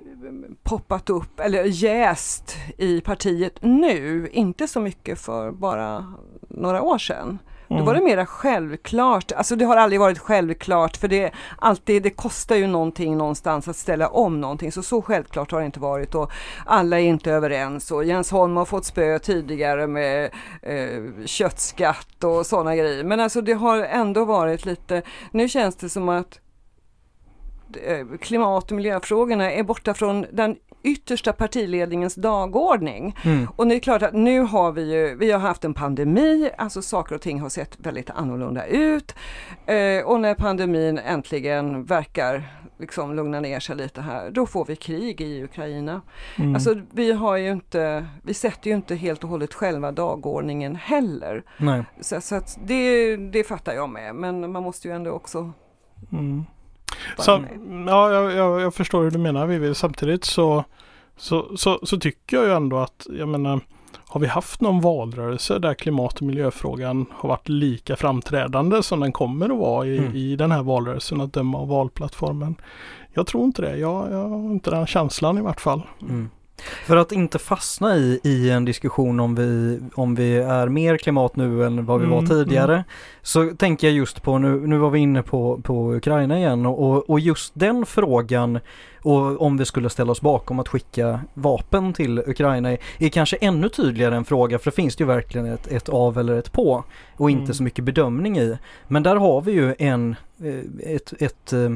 [0.63, 6.13] poppat upp eller jäst i partiet nu, inte så mycket för bara
[6.49, 7.39] några år sedan.
[7.67, 8.10] Då var det Mm.
[8.10, 13.17] mera självklart, alltså det har aldrig varit självklart för det, alltid, det kostar ju någonting
[13.17, 14.71] någonstans att ställa om någonting.
[14.71, 16.15] Så så självklart har det inte varit.
[16.15, 16.32] Och
[16.65, 17.91] alla är inte överens.
[17.91, 20.30] Och Jens Holm har fått spö tidigare med
[20.62, 23.04] eh, köttskatt och sådana grejer.
[23.04, 25.01] Men alltså det har ändå varit lite,
[25.32, 26.39] nu känns det som att
[28.21, 33.15] klimat och miljöfrågorna är borta från den yttersta partiledningens dagordning.
[33.23, 33.47] Mm.
[33.56, 36.82] Och det är klart att nu har vi ju, vi har haft en pandemi, alltså
[36.82, 39.15] saker och ting har sett väldigt annorlunda ut.
[39.65, 42.43] Eh, och när pandemin äntligen verkar
[42.78, 46.01] liksom lugna ner sig lite här, då får vi krig i Ukraina.
[46.38, 46.56] Mm.
[46.56, 51.43] Alltså vi har ju inte, vi sätter ju inte helt och hållet själva dagordningen heller.
[51.58, 51.84] Nej.
[52.01, 55.54] Så, så det, det fattar jag med, men man måste ju ändå också
[56.12, 56.45] Mm.
[57.41, 57.87] Med.
[57.87, 59.75] ja, jag, jag, jag förstår hur du menar Vivi.
[59.75, 60.63] Samtidigt så,
[61.17, 63.59] så, så, så tycker jag ju ändå att, jag menar,
[64.07, 69.11] har vi haft någon valrörelse där klimat och miljöfrågan har varit lika framträdande som den
[69.11, 70.15] kommer att vara i, Mm.
[70.15, 72.55] i den här valrörelsen att döma av valplattformen?
[73.13, 73.77] Jag tror inte det.
[73.77, 75.81] Jag, jag har inte den känslan i vart fall.
[76.01, 76.29] Mm.
[76.85, 81.35] För att inte fastna i, i en diskussion om vi, om vi är mer klimat
[81.35, 82.83] nu än vad vi var Mm, tidigare
[83.21, 87.09] så tänker jag just på, nu, nu var vi inne på, på Ukraina igen och,
[87.09, 88.59] och- just den frågan
[89.01, 93.35] och om vi skulle ställa oss bakom att skicka vapen till Ukraina är, är kanske
[93.35, 96.51] ännu tydligare en fråga för det finns det ju verkligen ett, ett av eller ett
[96.51, 96.83] på
[97.17, 97.53] och inte Mm.
[97.53, 98.57] så mycket bedömning i.
[98.87, 101.69] Men där har vi ju en, eh, ett, ett eh,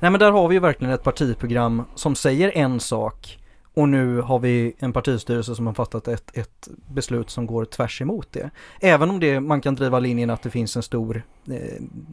[0.00, 3.37] Nej men där har vi ju verkligen ett partiprogram som säger en sak
[3.78, 8.00] och nu har vi en partistyrelse som har fattat ett, ett beslut som går tvärs
[8.02, 8.50] emot det.
[8.80, 11.56] Även om det, man kan driva linjen att det finns en stor, eh,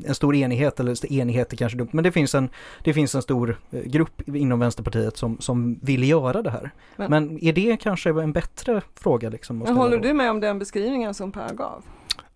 [0.05, 2.49] en stor enighet, eller enighet är kanske dumt, men det finns en,
[2.83, 6.71] det finns en stor eh, grupp inom Vänsterpartiet som, som vill göra det här.
[6.95, 9.57] Men- Men, är det kanske en bättre fråga liksom?
[9.57, 11.83] Men håller du med om den beskrivningen som Per gav?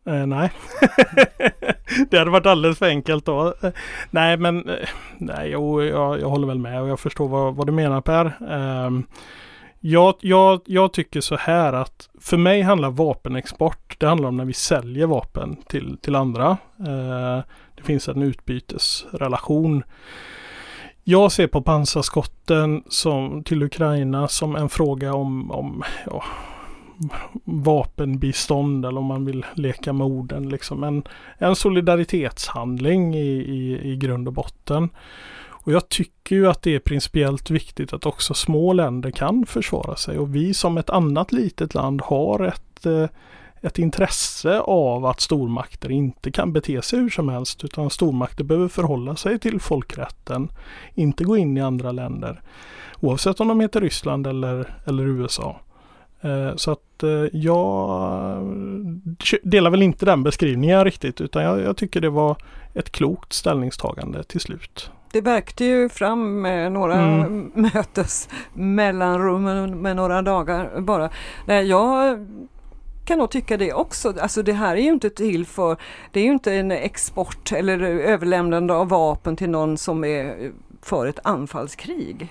[0.05, 0.51] Eh, nej,
[2.09, 3.53] det hade varit alldeles för enkelt då.
[3.61, 3.71] Eh,
[4.11, 7.67] nej, men eh, nej, jo, jag, jag håller väl med och jag förstår vad, vad
[7.67, 8.33] du menar Per.
[8.49, 9.05] Ehm,
[9.79, 14.45] jag, jag, jag tycker så här att för mig handlar vapenexport, det handlar om när
[14.45, 16.57] vi säljer vapen till, till andra.
[16.79, 17.43] Eh,
[17.75, 19.83] det finns en utbytesrelation.
[21.03, 26.23] Jag ser på pansarskotten som, till Ukraina som en fråga om, om ja,
[27.43, 30.49] vapenbistånd eller om man vill leka med orden.
[30.49, 30.83] Liksom.
[30.83, 31.03] En,
[31.37, 34.89] en solidaritetshandling i, i, i grund och botten.
[35.69, 39.95] Och jag tycker ju att det är principiellt viktigt att också små länder kan försvara
[39.95, 43.05] sig och vi som ett annat litet land har ett, eh,
[43.61, 48.67] ett intresse av att stormakter inte kan bete sig hur som helst utan stormakter behöver
[48.67, 50.51] förhålla sig till folkrätten,
[50.93, 52.41] inte gå in i andra länder.
[52.99, 55.59] Oavsett om de heter Ryssland eller, eller USA.
[56.21, 58.43] Eh, Så att eh, jag
[59.43, 62.35] delar väl inte den beskrivningen riktigt utan jag, jag tycker det var
[62.73, 64.91] ett klokt ställningstagande till slut.
[65.11, 67.51] Det verkte ju fram med några Mm.
[67.73, 69.43] mötes mellanrum
[69.81, 71.09] med några dagar bara.
[71.45, 72.27] Nej, jag
[73.05, 74.13] kan nog tycka det också.
[74.21, 75.77] Alltså det här är ju inte till för,
[76.11, 80.51] det är ju inte en export eller överlämnande av vapen till någon som är
[80.81, 82.27] för ett anfallskrig.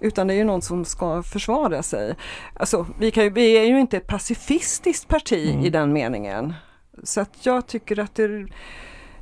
[0.00, 2.14] Utan det är ju någon som ska försvara sig.
[2.54, 5.64] Alltså, vi, kan ju, vi är ju inte ett pacifistiskt parti Mm.
[5.64, 6.54] i den meningen.
[7.04, 8.46] Så att jag tycker att det,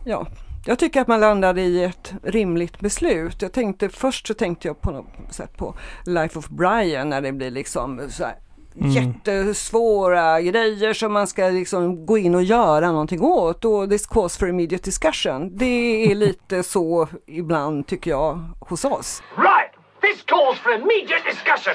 [0.05, 0.27] ja,
[0.67, 3.43] jag tycker att man landade i ett rimligt beslut.
[3.43, 5.75] Jag tänkte, först så tänkte jag på något sätt på
[6.07, 8.37] Life of Brian när det blir liksom så här
[8.81, 8.91] Mm.
[8.91, 14.39] jättesvåra grejer som man ska liksom gå in och göra någonting åt och this cause
[14.39, 15.57] for immediate discussion.
[15.57, 19.23] Det är lite så ibland tycker jag hos oss.
[19.37, 19.68] Right.
[20.01, 21.75] This calls for immediate discussion.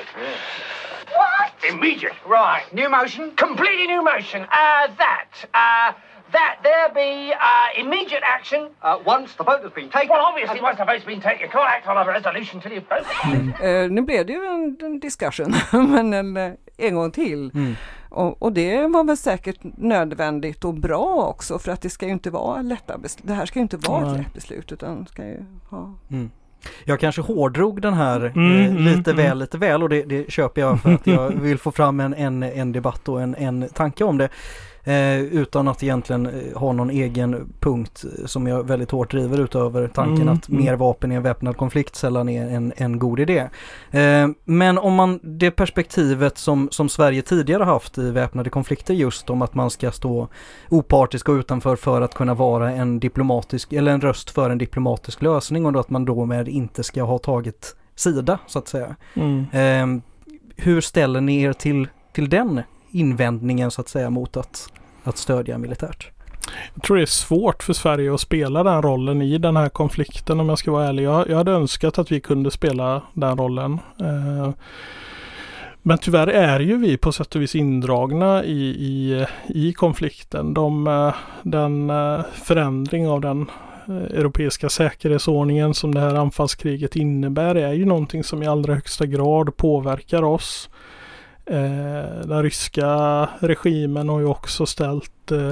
[1.17, 1.51] What?
[1.69, 2.13] Immediate.
[2.27, 2.63] Right.
[2.73, 3.31] New motion.
[3.36, 4.43] Completely new motion.
[4.43, 5.29] Uh, that.
[5.53, 5.93] Uh,
[6.31, 8.62] that there be uh, immediate action.
[8.81, 10.09] Uh, once the vote has been taken.
[10.09, 12.89] Well, obviously, once the vote's been taken, you can't act on a resolution till you've
[12.89, 13.53] voted.
[13.62, 17.51] Eh, nu blev det ju en, en discussion, men en, eh, en gång till.
[17.53, 17.75] Mm.
[18.09, 22.12] Och, och det var väl säkert nödvändigt och bra också för att det ska ju
[22.12, 23.27] inte vara lätta beslut.
[23.27, 24.17] Det här ska ju inte vara ett Nej.
[24.17, 25.93] lätt beslut utan ska ju ha
[26.84, 29.26] Jag kanske hårdrog den här Mm, eh, mm, lite mm.
[29.26, 32.14] väl, lite väl och det, det köper jag för att jag vill få fram en,
[32.14, 34.30] en, en debatt och en, en tanke om det.
[34.84, 39.88] Eh, utan att egentligen eh, ha någon egen punkt som jag väldigt hårt driver utöver
[39.88, 40.63] tanken Mm, att mm.
[40.63, 43.49] mer vapen i en väpnad konflikt sällan är en, en god idé.
[43.91, 49.29] Eh, men om man, det perspektivet som, som Sverige tidigare haft i väpnade konflikter just
[49.29, 50.27] om att man ska stå
[50.69, 55.21] opartisk och utanför för att kunna vara en diplomatisk, eller en röst för en diplomatisk
[55.21, 58.95] lösning och då att man då med inte ska ha tagit sida så att säga.
[59.13, 59.45] Mm.
[59.51, 60.01] Eh,
[60.55, 62.61] hur ställer ni er till, till den
[62.94, 64.70] invändningen så att säga mot att,
[65.04, 66.10] att stödja militärt?
[66.74, 70.39] Jag tror det är svårt för Sverige att spela den rollen i den här konflikten
[70.39, 71.04] om jag ska vara ärlig.
[71.04, 73.80] Jag, jag hade önskat att vi kunde spela den rollen.
[74.00, 74.50] Eh,
[75.86, 80.54] men tyvärr är ju vi på sätt och vis indragna i, i, i konflikten.
[80.54, 83.50] De, eh, den eh, förändring av den
[83.88, 89.06] eh, europeiska säkerhetsordningen som det här anfallskriget innebär är ju någonting som i allra högsta
[89.06, 90.70] grad påverkar oss.
[91.46, 95.52] Eh, den ryska regimen har ju också ställt eh,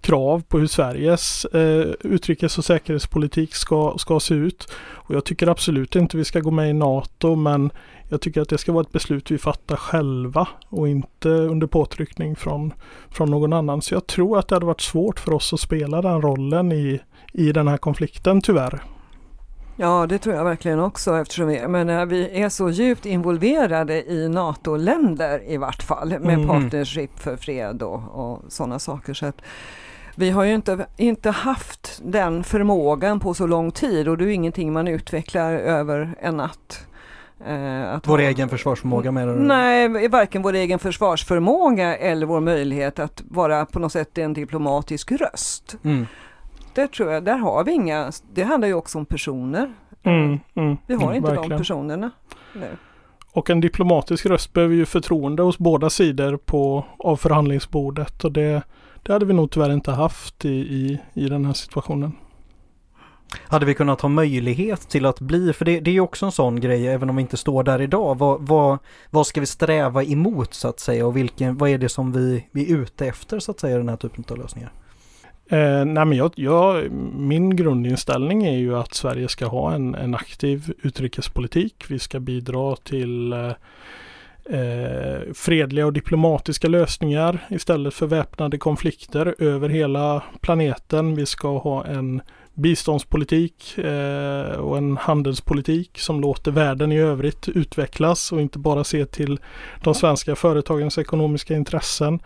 [0.00, 4.68] krav på hur Sveriges eh, utrikes och säkerhetspolitik ska, ska se ut.
[4.78, 7.70] Och jag tycker absolut inte vi ska gå med i NATO men
[8.08, 12.36] jag tycker att det ska vara ett beslut vi fattar själva och inte under påtryckning
[12.36, 12.72] från,
[13.10, 13.82] från någon annan.
[13.82, 17.00] Så jag tror att det hade varit svårt för oss att spela den rollen i,
[17.32, 18.82] i den här konflikten tyvärr.
[19.76, 24.10] Ja, det tror jag verkligen också eftersom vi, jag menar, vi är så djupt involverade
[24.12, 26.48] i NATO-länder i vart fall med Mm.
[26.48, 29.14] Partnership för fred och, och sådana saker.
[29.14, 29.40] Så att
[30.14, 34.28] vi har ju inte, inte haft den förmågan på så lång tid och det är
[34.28, 36.86] ingenting man utvecklar över en natt.
[37.46, 39.40] Eh, att Vår ha- egen försvarsförmåga menar du?
[39.40, 45.12] Nej, varken vår egen försvarsförmåga eller vår möjlighet att vara på något sätt en diplomatisk
[45.12, 45.76] röst.
[45.84, 46.06] Mm.
[46.76, 49.72] Det tror jag, där har vi inga, det handlar ju också om personer.
[50.02, 51.58] Mm, mm, Vi har mm, inte de verkligen.
[51.58, 52.10] personerna
[52.54, 52.68] nu.
[53.32, 58.62] Och en diplomatisk röst behöver ju förtroende hos båda sidor på, av förhandlingsbordet och det,
[59.02, 62.12] det hade vi nog tyvärr inte haft i, i, i den här situationen.
[63.48, 66.32] Hade vi kunnat ha möjlighet till att bli, för det, det är ju också en
[66.32, 68.18] sån grej även om vi inte står där idag.
[68.18, 68.78] Vad, vad,
[69.10, 72.46] vad ska vi sträva emot så att säga och vilken, vad är det som vi,
[72.52, 74.72] vi är ute efter så att säga i den här typen av lösningar?
[75.48, 80.14] Eh, nej men jag, jag, min grundinställning är ju att Sverige ska ha en, en
[80.14, 81.84] aktiv utrikespolitik.
[81.88, 83.52] Vi ska bidra till eh,
[84.50, 91.14] eh, fredliga och diplomatiska lösningar istället för väpnade konflikter över hela planeten.
[91.14, 92.22] Vi ska ha en
[92.54, 99.06] biståndspolitik eh, och en handelspolitik som låter världen i övrigt utvecklas och inte bara se
[99.06, 99.38] till
[99.82, 102.20] de svenska företagens ekonomiska intressen.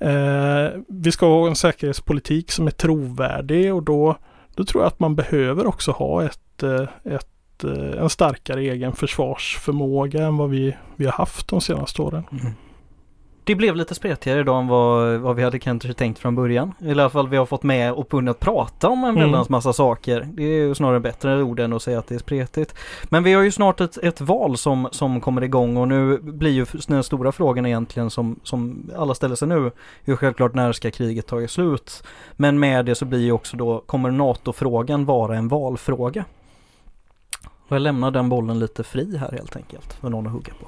[0.00, 4.16] Eh, vi ska ha en säkerhetspolitik som är trovärdig och då,
[4.54, 8.92] då tror jag att man behöver också ha ett, eh, ett, eh, en starkare egen
[8.92, 12.24] försvarsförmåga än vad vi, vi har haft de senaste åren.
[12.32, 12.52] Mm.
[13.50, 16.72] Det blev lite spretigare idag än vad, vad vi hade kanske tänkt från början.
[16.78, 19.22] I alla fall vi har fått med och kunnat prata om en Mm.
[19.22, 20.28] väldans massa saker.
[20.32, 22.74] Det är ju snarare bättre ord än att säga att det är spretigt.
[23.04, 26.50] Men vi har ju snart ett, ett val som, som kommer igång och nu blir
[26.50, 29.70] ju den stora frågan egentligen som, som alla ställer sig nu.
[30.04, 32.02] Ju självklart när ska kriget ta slut?
[32.32, 36.24] Men med det så blir ju också då, kommer NATO-frågan vara en valfråga?
[37.68, 40.66] Och jag lämnar den bollen lite fri här helt enkelt för någon att hugga på.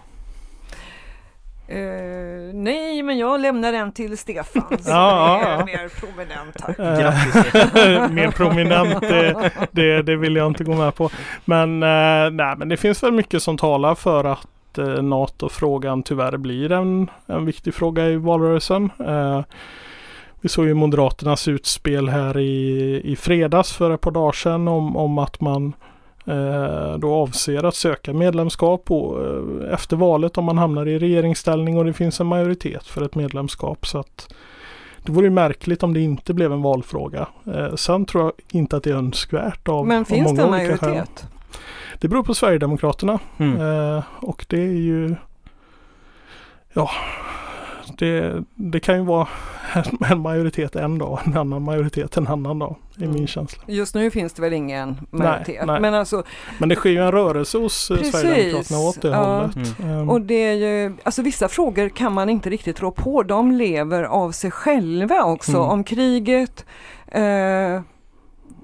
[1.72, 4.62] Eh, nej, men jag lämnar den till Stefan.
[4.68, 5.64] som Ja, är ja.
[5.64, 8.02] mer prominent här.
[8.02, 11.10] Eh, Mer prominent, det, det, det vill jag inte gå med på.
[11.44, 16.36] Men, eh, nej, men det finns väl mycket som talar för att eh, NATO-frågan tyvärr
[16.36, 18.90] blir en, en viktig fråga i valrörelsen.
[20.40, 24.96] Vi såg ju Moderaternas utspel här i, i fredags för ett par dagar sedan om,
[24.96, 25.72] om att man
[26.98, 31.84] då avser att söka medlemskap och, eh, efter valet om man hamnar i regeringsställning och
[31.84, 33.86] det finns en majoritet för ett medlemskap.
[33.86, 34.34] Så att
[35.04, 37.26] det vore ju märkligt om det inte blev en valfråga.
[37.54, 40.48] Eh, sen tror jag inte att det är önskvärt av, Men av finns många det
[40.48, 40.90] en olika skäl.
[40.90, 41.26] majoritet?
[42.00, 43.18] Det beror på Sverigedemokraterna.
[43.38, 43.60] Mm.
[43.96, 45.14] Eh, och det är ju
[46.72, 46.90] Ja
[47.98, 49.28] det, det kan ju vara
[50.10, 52.76] en majoritet en dag, en annan majoritet en annan dag.
[52.96, 53.14] är Mm.
[53.14, 53.62] min känsla.
[53.66, 55.66] Just nu finns det väl ingen majoritet.
[55.66, 55.80] nej.
[55.80, 56.22] Men alltså,
[56.58, 59.40] Men det sker ju en rörelse hos eh, Precis, Sverigedemokraterna åt det ja.
[59.40, 59.80] hållet.
[59.84, 63.22] Ehm, och det är ju, alltså vissa frågor kan man inte riktigt rå på.
[63.22, 65.56] De lever av sig själva också.
[65.56, 65.62] Mm.
[65.62, 66.64] Om kriget
[67.06, 67.80] eh,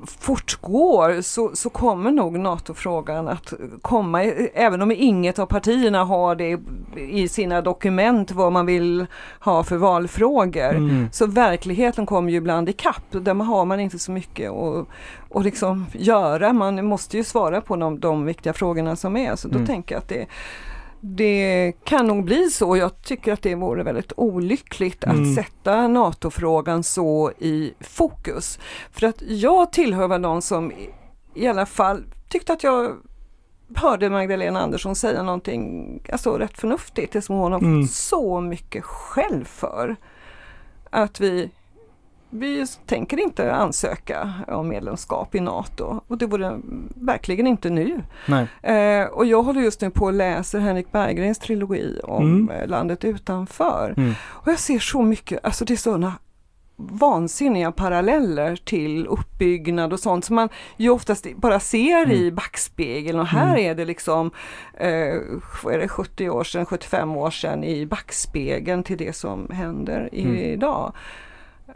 [0.07, 4.23] fortgår så, så kommer nog NATO-frågan att komma,
[4.55, 6.59] även om inget av partierna har det
[6.97, 9.07] i sina dokument vad man vill
[9.41, 10.71] ha för valfrågor.
[10.75, 11.09] mm.
[11.13, 13.03] Så verkligheten kommer ju ibland ikapp.
[13.11, 14.87] Där har man inte så mycket att,
[15.35, 16.53] att liksom göra.
[16.53, 19.37] Man måste ju svara på de, de viktiga frågorna som är.
[19.37, 19.67] Så då Mm.
[19.67, 20.27] tänker jag att det,
[21.01, 22.77] det kan nog bli så.
[22.77, 25.35] Jag tycker att det vore väldigt olyckligt att Mm.
[25.35, 28.59] sätta NATO-frågan så i fokus.
[28.93, 30.73] För att jag tillhör väl någon som
[31.35, 32.97] i- alla fall tyckte att jag
[33.77, 37.83] hörde Magdalena Andersson säga någonting alltså rätt förnuftigt, det som hon har Mm.
[37.83, 39.97] fått så mycket skäll för.
[40.91, 41.51] Att vi,
[42.31, 46.59] vi tänker inte ansöka om medlemskap i NATO och det vore
[46.95, 48.03] verkligen inte nu.
[48.63, 52.51] Eh, och jag håller just nu på att läsa Henrik Berggrens trilogi om Mm.
[52.51, 53.95] eh, landet utanför.
[53.97, 54.13] Mm.
[54.23, 56.13] Och jag ser så mycket, alltså det är sådana
[56.81, 63.27] vansinniga paralleller till uppbyggnad och sånt som man ju oftast bara ser i backspegeln och
[63.27, 64.31] här är det liksom
[64.75, 64.89] eh,
[65.73, 70.37] är det, 70 år sedan, 75 år sedan i backspegeln till det som händer Mm.
[70.37, 70.93] idag.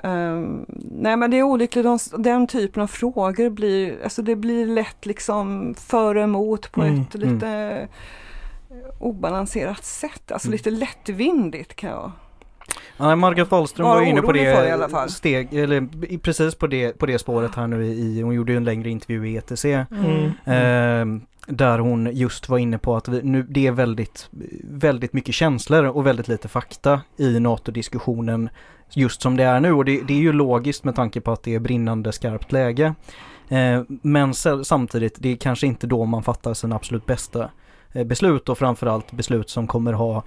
[0.03, 4.66] Ehm, nej men det är olyckligt, de, den typen av frågor blir, alltså det blir
[4.66, 7.88] lätt liksom för och emot på Mm, ett lite
[9.01, 10.53] obalanserat sätt, alltså Mm.
[10.53, 12.12] lite lättvindigt kan jag
[12.97, 15.09] Ja, Margot Wallström var ju inne på det för i alla fall.
[15.09, 18.64] steg, eller precis på det, på det spåret här nu i, hon gjorde ju en
[18.64, 19.64] längre intervju i ETC.
[19.64, 20.24] Mm.
[20.45, 24.28] Eh, där hon just var inne på att vi, nu, det är väldigt,
[24.64, 28.49] väldigt mycket känslor och väldigt lite fakta i NATO-diskussionen
[28.95, 31.43] just som det är nu och det, det är ju logiskt med tanke på att
[31.43, 32.95] det är brinnande skarpt läge.
[33.49, 37.51] Eh, men sa- samtidigt, det är kanske inte då man fattar sina absolut bästa
[37.93, 40.22] eh, beslut och framförallt beslut som kommer ha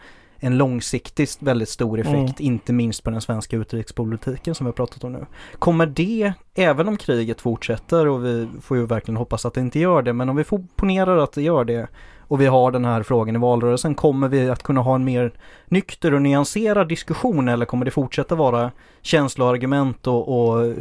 [0.45, 5.03] en långsiktigt väldigt stor effekt, inte minst på den svenska utrikespolitiken som vi har pratat
[5.03, 5.25] om nu.
[5.59, 9.79] Kommer det, även om kriget fortsätter och vi får ju verkligen hoppas att det inte
[9.79, 10.43] gör det, men om vi
[10.75, 11.87] ponerar att det gör det
[12.27, 15.31] och vi har den här frågan i valrörelsen, kommer vi att kunna ha en mer
[15.65, 18.71] nykter och nyanserad diskussion eller kommer det fortsätta vara
[19.01, 20.73] känsloargument och, och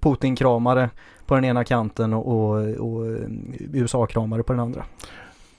[0.00, 0.90] Putin-kramare
[1.26, 3.06] på den ena kanten och, och, och
[3.72, 4.84] USA-kramare på den andra?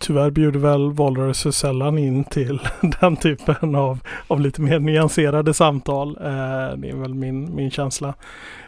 [0.05, 2.59] Tyvärr bjuder väl valrörelser sällan in till
[3.01, 6.17] den typen av, av lite mer nyanserade samtal.
[6.21, 8.13] Eh, det är väl min, min känsla.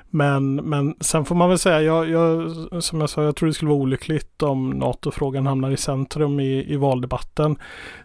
[0.10, 2.52] Men, men sen får man väl säga, jag, jag,
[2.84, 6.74] som jag sa, jag tror det skulle vara olyckligt om NATO-frågan hamnar i centrum i,
[6.74, 7.56] i valdebatten.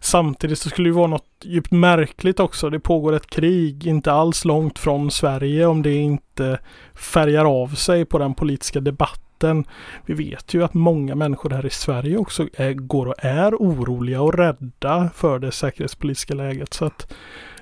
[0.01, 2.71] Samtidigt så skulle det vara något djupt märkligt också.
[2.71, 6.59] Det pågår ett krig inte alls långt från Sverige om det inte
[6.95, 9.30] färgar av sig på den politiska debatten.
[10.07, 14.23] Vi vet ju att många människor här i Sverige också är, går och är oroliga
[14.23, 16.75] och rädda för det säkerhetspolitiska läget.
[16.75, 17.13] Så att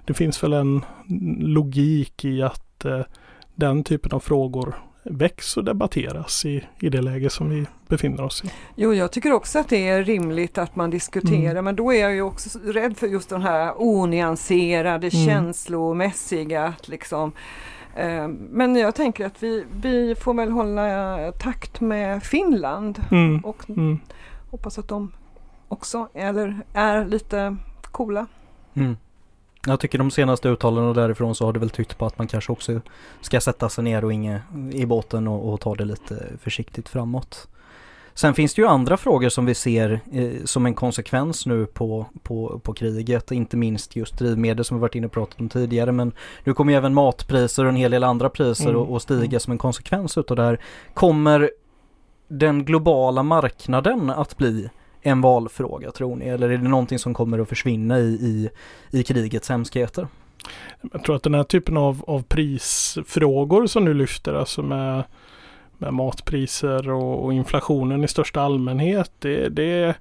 [0.05, 0.85] det finns väl en
[1.39, 3.01] logik i att eh,
[3.55, 8.45] den typen av frågor väcks och debatteras i, i det läge som vi befinner oss
[8.45, 8.51] i.
[8.77, 11.65] Jo, jag tycker också att det är rimligt att man diskuterar, Mm.
[11.65, 15.27] men då är jag ju också så rädd för just den här onyanserade, Mm.
[15.27, 16.65] känslomässiga.
[16.65, 17.33] Att liksom, eh,
[18.51, 23.41] men jag tänker att vi, vi får väl hålla takt med Finland Mm.
[23.45, 23.99] och Mm.
[24.51, 25.13] hoppas att de
[25.69, 28.27] också eller är lite coola.
[28.75, 28.97] Mm.
[29.67, 32.53] Jag tycker de senaste uttalandena därifrån så har det väl tyckt på att man kanske
[32.53, 32.81] också
[33.21, 34.43] ska sätta sig ner och inge
[34.73, 37.49] i båten och, och ta det lite försiktigt framåt.
[38.19, 42.07] Sen finns det ju andra frågor som vi ser eh, som en konsekvens nu på,
[42.23, 45.93] på, på kriget, inte minst just drivmedel som vi varit inne och pratat om tidigare
[45.93, 46.13] men
[46.45, 48.95] nu kommer ju även matpriser och en hel del andra priser Mm.
[48.95, 50.61] att stiga som en konsekvens utav det här.
[50.95, 51.51] Kommer
[52.29, 54.71] den globala marknaden att bli
[55.03, 56.25] en valfråga tror ni?
[56.25, 58.51] Eller är det någonting som kommer att försvinna i, i,
[58.99, 60.09] i krigets hemskheter?
[60.93, 65.05] Jag tror att den här typen av, av prisfrågor som nu lyfter, alltså med,
[65.79, 69.95] med matpriser och, och inflationen i största allmänhet, det, det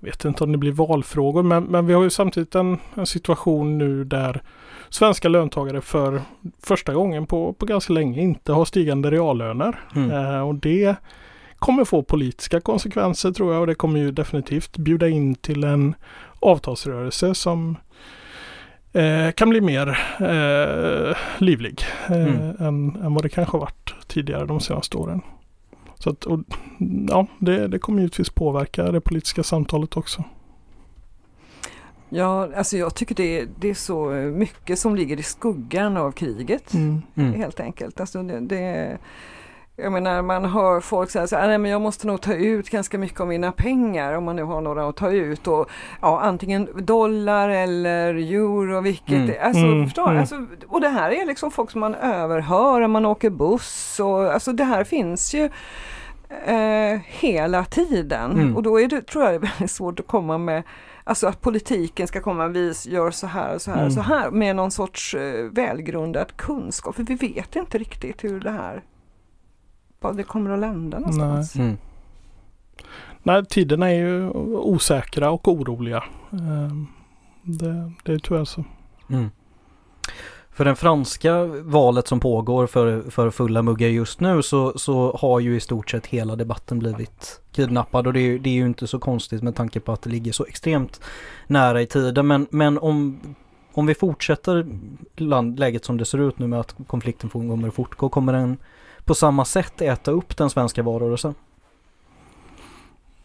[0.00, 3.06] jag vet inte om det blir valfrågor, men, men vi har ju samtidigt en, en
[3.06, 4.42] situation nu där
[4.88, 6.22] svenska löntagare för
[6.62, 9.80] första gången på, på ganska länge inte har stigande reallöner.
[9.94, 10.10] Mm.
[10.10, 10.96] Eh, och det
[11.56, 15.94] kommer få politiska konsekvenser tror jag och det kommer ju definitivt bjuda in till en
[16.40, 17.76] avtalsrörelse som
[19.00, 19.88] eh, kan bli mer
[20.20, 22.56] eh, livlig eh, Mm.
[22.58, 25.20] än, än vad det kanske har varit tidigare de senaste åren.
[25.98, 26.40] Så att, och,
[27.08, 30.24] ja, det, det kommer givetvis påverka det politiska samtalet också.
[32.08, 36.74] Ja, alltså jag tycker det, det är så mycket som ligger i skuggan av kriget.
[36.74, 37.02] Mm.
[37.14, 37.32] Mm.
[37.32, 38.00] Helt enkelt.
[38.00, 38.98] Alltså det, det,
[39.76, 42.70] jag menar man hör folk säga så här, nej men jag måste nog ta ut
[42.70, 45.46] ganska mycket av mina pengar om man nu har några att ta ut.
[45.46, 45.70] Och,
[46.02, 49.36] ja, antingen dollar eller euro, vilket Mm.
[49.42, 50.18] alltså, Mm, förstår, mm.
[50.20, 54.00] alltså, Och det här är liksom folk som man överhör när man åker buss.
[54.00, 55.44] Och, alltså det här finns ju
[56.46, 58.32] eh, hela tiden.
[58.32, 58.56] Mm.
[58.56, 60.62] Och då är det, tror jag det är väldigt svårt att komma med
[61.08, 64.12] Alltså att politiken ska komma, vi gör så här och så här och så Mm.
[64.12, 66.94] här med någon sorts eh, välgrundad kunskap.
[66.94, 68.82] För vi vet inte riktigt hur det här,
[70.06, 71.56] var det kommer att landa någonstans.
[71.56, 71.76] Mm.
[73.22, 76.04] Nej, tiderna är ju osäkra och oroliga.
[76.32, 76.72] Eh,
[77.42, 78.64] Det, det är tyvärr så.
[79.10, 79.30] Mm.
[80.50, 85.40] För det franska valet som pågår för, för fulla muggar just nu så, så har
[85.40, 88.86] ju i stort sett hela debatten blivit kidnappad och det är, det är ju inte
[88.86, 91.00] så konstigt med tanke på att det ligger så extremt
[91.46, 92.26] nära i tiden.
[92.26, 93.20] Men, men om,
[93.72, 94.66] om vi fortsätter
[95.16, 98.56] land, läget som det ser ut nu med att konflikten kommer att fortgå, kommer den
[99.06, 101.34] på samma sätt äta upp den svenska valrörelsen?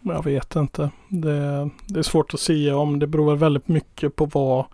[0.02, 0.90] Jag vet inte.
[1.08, 3.00] Det, det är svårt att säga om.
[3.00, 4.66] Det beror väldigt mycket på vad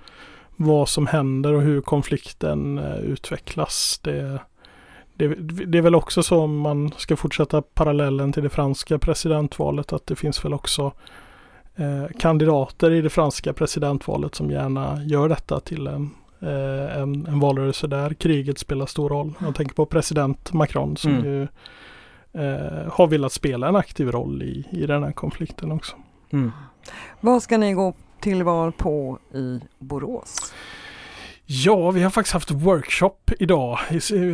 [0.58, 4.00] vad som händer och hur konflikten eh, utvecklas.
[4.04, 4.40] Det,
[5.14, 5.28] det,
[5.66, 10.06] det, är väl också så om man ska fortsätta parallellen till det franska presidentvalet att
[10.06, 10.92] det finns väl också
[11.76, 16.10] eh, kandidater i det franska presidentvalet som gärna gör detta till en,
[16.40, 19.34] eh, en, en, valrörelse där kriget spelar stor roll.
[19.40, 21.26] Jag tänker på president Macron som mm.
[21.26, 21.42] ju
[22.34, 25.96] eh, har velat spela en aktiv roll i, i den här konflikten också.
[26.34, 26.52] Mm.
[27.22, 30.54] Vad ska ni gå till val på i Borås?
[31.50, 33.80] Ja, vi har faktiskt haft workshop idag.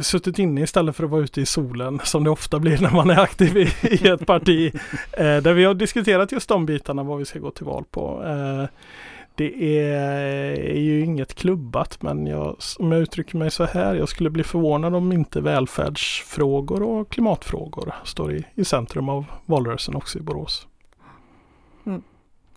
[0.01, 3.09] Suttit inne istället för att vara ute i solen som det ofta blir när man
[3.09, 4.73] är aktiv i, i ett parti.
[5.17, 8.23] Eh, där vi har diskuterat just de bitarna vad vi ska gå till val på.
[8.25, 8.69] Eh,
[9.35, 14.09] det är, är, ju inget klubbat men jag, om jag uttrycker mig så här, jag
[14.09, 20.19] skulle bli förvånad om inte välfärdsfrågor och klimatfrågor står i, i centrum av valrörelsen också
[20.19, 20.67] i Borås.
[21.85, 22.03] Mm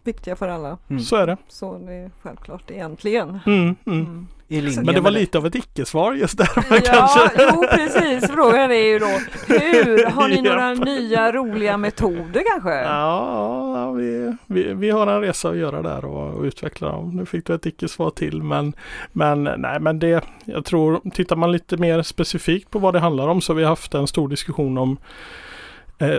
[0.06, 0.78] viktiga för alla.
[0.88, 1.02] Mm.
[1.02, 1.36] Så är det.
[1.48, 3.40] Så det är självklart egentligen.
[3.46, 3.76] Mm, mm.
[3.86, 4.26] mm.
[4.48, 7.48] Men det var lite av ett icke-svar just där ja, kanske.
[7.52, 9.06] Jo precis, frågan är ju då
[9.46, 12.74] hur, har ni några nya roliga metoder kanske?
[12.74, 17.16] Ja, vi, vi, vi har en resa att göra där och, och utveckla dem.
[17.16, 18.72] Nu fick du ett icke-svar till men,
[19.12, 23.28] men nej men det, jag tror, tittar man lite mer specifikt på vad det handlar
[23.28, 24.98] om så har vi haft en stor diskussion om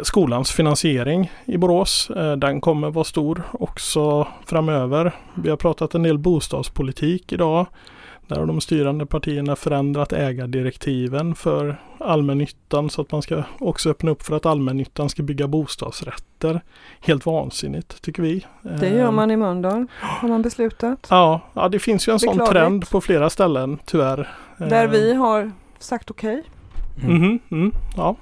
[0.04, 2.10] skolans finansiering i Borås.
[2.10, 5.16] Eh, den kommer vara stor också framöver.
[5.36, 7.66] Vi har pratat en del bostadspolitik idag.
[8.28, 14.12] Där har de styrande partierna förändrat ägardirektiven för allmännyttan så att man ska också öppna
[14.12, 16.62] upp för att allmännyttan ska bygga bostadsrätter.
[17.00, 18.46] Helt vansinnigt tycker vi.
[18.62, 21.08] Det gör man i Mölndal, har man beslutat.
[21.10, 24.30] Ja, ja det finns ju en sån trend på flera ställen tyvärr.
[24.58, 26.44] Där vi har sagt okej.
[26.96, 27.10] Okay.
[27.10, 27.24] Mm.
[27.24, 28.16] Mm, mm, ja.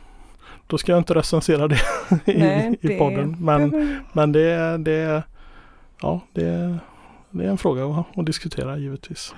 [0.68, 1.76] Då ska jag inte recensera det
[2.26, 3.38] i, Nej, i podden.
[3.40, 4.00] Men, det...
[4.14, 5.24] men det, det,
[6.02, 6.78] ja, det,
[7.30, 9.36] det är en fråga att, att, diskutera givetvis.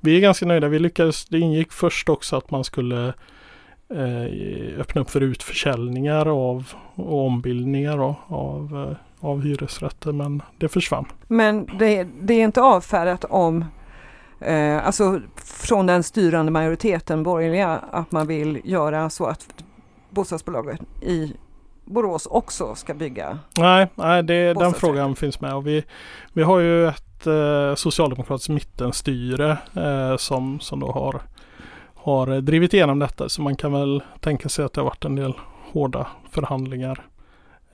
[0.00, 0.68] Vi är ganska nöjda.
[0.68, 3.12] Vi lyckades, det ingick först också att man skulle
[3.88, 10.68] eh, öppna upp för utförsäljningar av och ombildningar av, av, eh, av hyresrätter men det
[10.68, 11.06] försvann.
[11.28, 13.64] Men det, det är inte avfärdat om
[14.40, 19.64] eh, alltså från den styrande majoriteten borgerliga att man vill göra så att
[20.10, 21.32] bostadsbolaget i
[21.84, 23.38] Borås också ska bygga?
[23.58, 25.84] Nej, nej det, den frågan finns med och vi,
[26.32, 31.22] vi har ju ett eh, socialdemokratiskt mittenstyre eh, som, som då har,
[31.94, 35.16] har drivit igenom detta så man kan väl tänka sig att det har varit en
[35.16, 35.34] del
[35.72, 37.06] hårda förhandlingar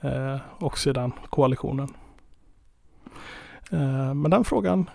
[0.01, 1.93] eh, också i den koalitionen.
[3.71, 4.89] Eh, men den frågan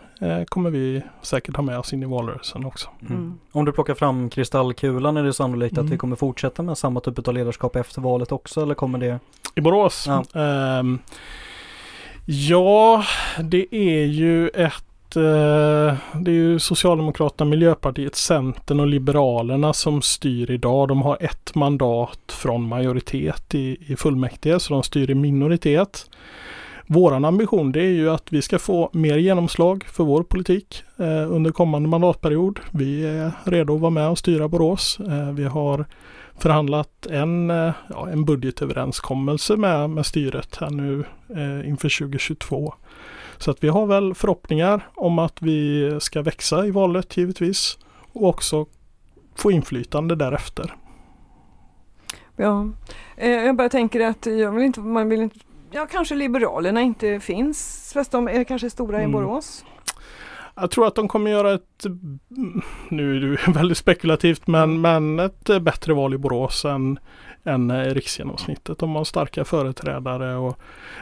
[0.48, 2.88] kommer vi säkert ha med oss in i valrörelsen också.
[3.00, 3.12] Mm.
[3.12, 3.38] mm.
[3.52, 5.86] Om du plockar fram kristallkulan är det sannolikt mm.
[5.86, 9.18] att vi kommer fortsätta med samma typ av ledarskap efter valet också eller kommer det?
[9.54, 10.04] I Borås?
[10.06, 10.24] Ja,
[10.80, 10.98] um,
[12.26, 13.04] ja
[13.40, 20.50] det är ju ett eh, det är ju Socialdemokraterna, Miljöpartiet, Centern och Liberalerna som styr
[20.50, 20.88] idag.
[20.88, 26.10] De har ett mandat från majoritet i, i fullmäktige så de styr i minoritet.
[26.92, 31.32] Våran ambition det är ju att vi ska få mer genomslag för vår politik eh,
[31.32, 32.60] under kommande mandatperiod.
[32.70, 35.00] Vi är redo att vara med och styra Borås.
[35.00, 35.84] Eh, vi har
[36.38, 42.74] förhandlat en, eh, ja, en budgetöverenskommelse med, med styret här nu eh, inför 2022.
[43.38, 47.78] Så att vi har väl förhoppningar om att vi ska växa i valet givetvis
[48.12, 48.66] och också
[49.36, 50.74] få inflytande därefter.
[52.36, 52.68] Ja,
[53.16, 55.38] eh, jag bara tänker att jag vill inte, man vill inte
[55.72, 59.10] ja, kanske Liberalerna inte finns, fast de är kanske stora mm.
[59.10, 59.64] i Borås.
[60.54, 61.86] Jag tror att de kommer göra ett,
[62.88, 66.98] nu är det väldigt spekulativt, men, men ett bättre val i Borås än,
[67.44, 68.78] än riksgenomsnittet.
[68.78, 70.58] De har starka företrädare och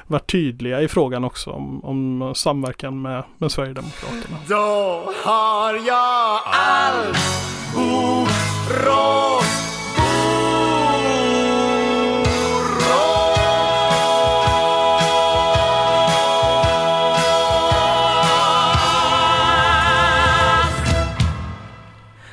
[0.07, 4.37] varit tydliga i frågan också om, om samverkan med, med Sverigedemokraterna.
[4.49, 7.15] Då har jag all
[7.75, 9.70] Borås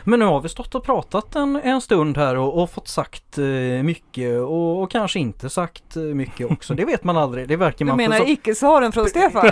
[0.10, 3.38] Men nu har vi stått och pratat en, en stund här och, och fått sagt
[3.38, 3.44] eh,
[3.84, 6.74] mycket och, och kanske inte sagt eh, mycket också.
[6.74, 7.48] Det vet man aldrig.
[7.48, 9.46] Det verkar Du man menar få så- icke-svaren från Stefan?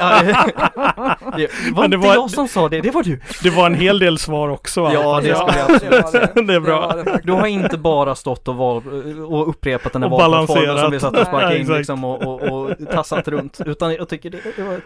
[1.38, 3.20] Det var Men det inte var- jag som sa det, det var du.
[3.44, 4.94] Det var en hel del svar också va?
[4.94, 6.42] Ja, det Ja, skulle jag absolut var det.
[6.48, 6.94] Det är bra.
[6.94, 7.22] det.
[7.24, 8.84] Du har inte bara stått och, val,
[9.28, 12.72] och upprepat den här valplattformen som vi satt och sparkade in liksom och, och, och
[12.92, 13.62] tassat runt.
[13.66, 14.82] Utan jag tycker det, det var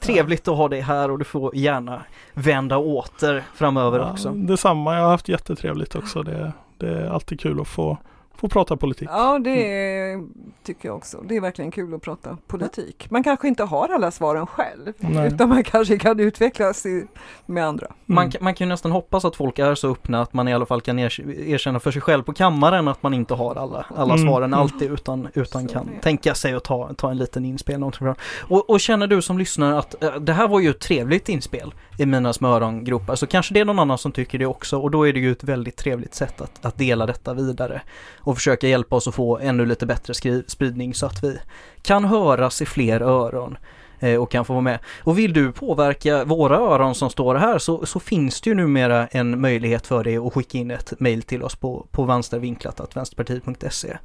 [0.00, 2.02] trevligt att ha dig här och du får gärna
[2.34, 4.30] vända åter framöver Ja, också.
[4.30, 6.22] detsamma, jag har haft jättetrevligt också.
[6.22, 7.98] Det, det är alltid kul att få,
[8.36, 9.08] få prata politik.
[9.12, 10.22] Ja, det är,
[10.62, 11.20] tycker jag också.
[11.28, 13.06] Det är verkligen kul att prata politik.
[13.10, 15.26] Man kanske inte har alla svaren själv, Nej.
[15.26, 17.06] utan man kanske kan utvecklas i,
[17.46, 17.86] med andra.
[18.06, 18.32] Man, Mm.
[18.32, 20.66] kan- man kan ju nästan hoppas att folk är så öppna att man i alla
[20.66, 24.14] fall kan er, erkänna för sig själv på kammaren att man inte har alla, alla
[24.14, 24.26] Mm.
[24.28, 27.80] svaren alltid utan, utan Så kan det tänka sig att ta, ta en liten inspel.
[27.80, 28.14] något bra.
[28.40, 31.74] Och, och känner du som lyssnar att eh, det här var ju ett trevligt inspel
[31.98, 34.90] i mina små örongropar så kanske det är någon annan som tycker det också och
[34.90, 37.82] då är det ju ett väldigt trevligt sätt att, att dela detta vidare
[38.24, 40.14] och försöka hjälpa oss att få ännu lite bättre
[40.46, 41.38] spridning så att vi
[41.82, 43.56] kan höras i fler öron
[44.00, 44.78] eh, och kan få vara med.
[45.04, 49.06] Och vill du påverka våra öron som står här så, så finns det ju numera
[49.06, 53.96] en möjlighet för dig att skicka in ett mejl till oss på, på vänstervinklat.vänsterpartiet.se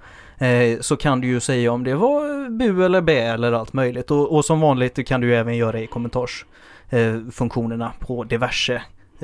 [0.46, 4.12] eh, Så kan du ju säga om det var bu eller bä eller allt möjligt
[4.12, 8.82] och, och som vanligt kan du ju även göra i kommentarsfunktionerna på diverse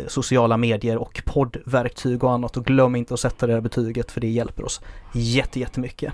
[0.07, 4.21] sociala medier och poddverktyg och annat och glöm inte att sätta det här betyget för
[4.21, 4.81] det hjälper oss
[5.13, 6.13] jätte, jättemycket.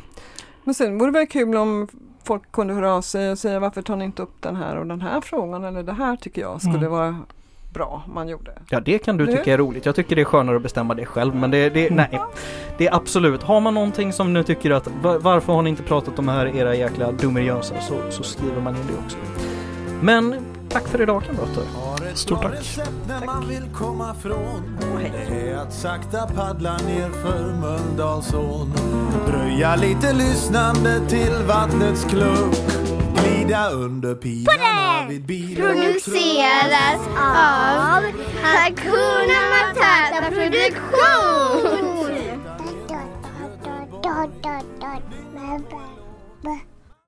[0.64, 1.88] Men sen vore det väl kul om
[2.24, 4.86] folk kunde höra av sig och säga varför tar ni inte upp den här och
[4.88, 6.92] den här frågan eller det här tycker jag skulle Mm.
[6.92, 7.18] vara
[7.74, 8.52] bra man gjorde.
[8.70, 9.32] Ja det kan du Nu?
[9.38, 9.86] tycka är roligt.
[9.86, 12.20] Jag tycker det är skönare att bestämma det själv men det, det nej.
[12.78, 15.84] Det är absolut, har man någonting som ni tycker att va- varför har ni inte
[15.84, 19.18] pratat om det här era jäkla dummerjönsar så, så skriver man in det också.
[20.02, 20.36] Men
[20.74, 21.64] tack för idag kamrater.
[22.16, 22.54] Stort tack.
[22.54, 24.78] recept när man vill komma från.
[25.30, 28.74] Det är att sakta paddla ner för Mölndalsån
[29.28, 32.56] Dröja lite lyssnande till vattnets klunk
[33.16, 38.04] Glida under pilarna vid bil produceras av
[38.44, 41.82] Hakuna Matata Produktion.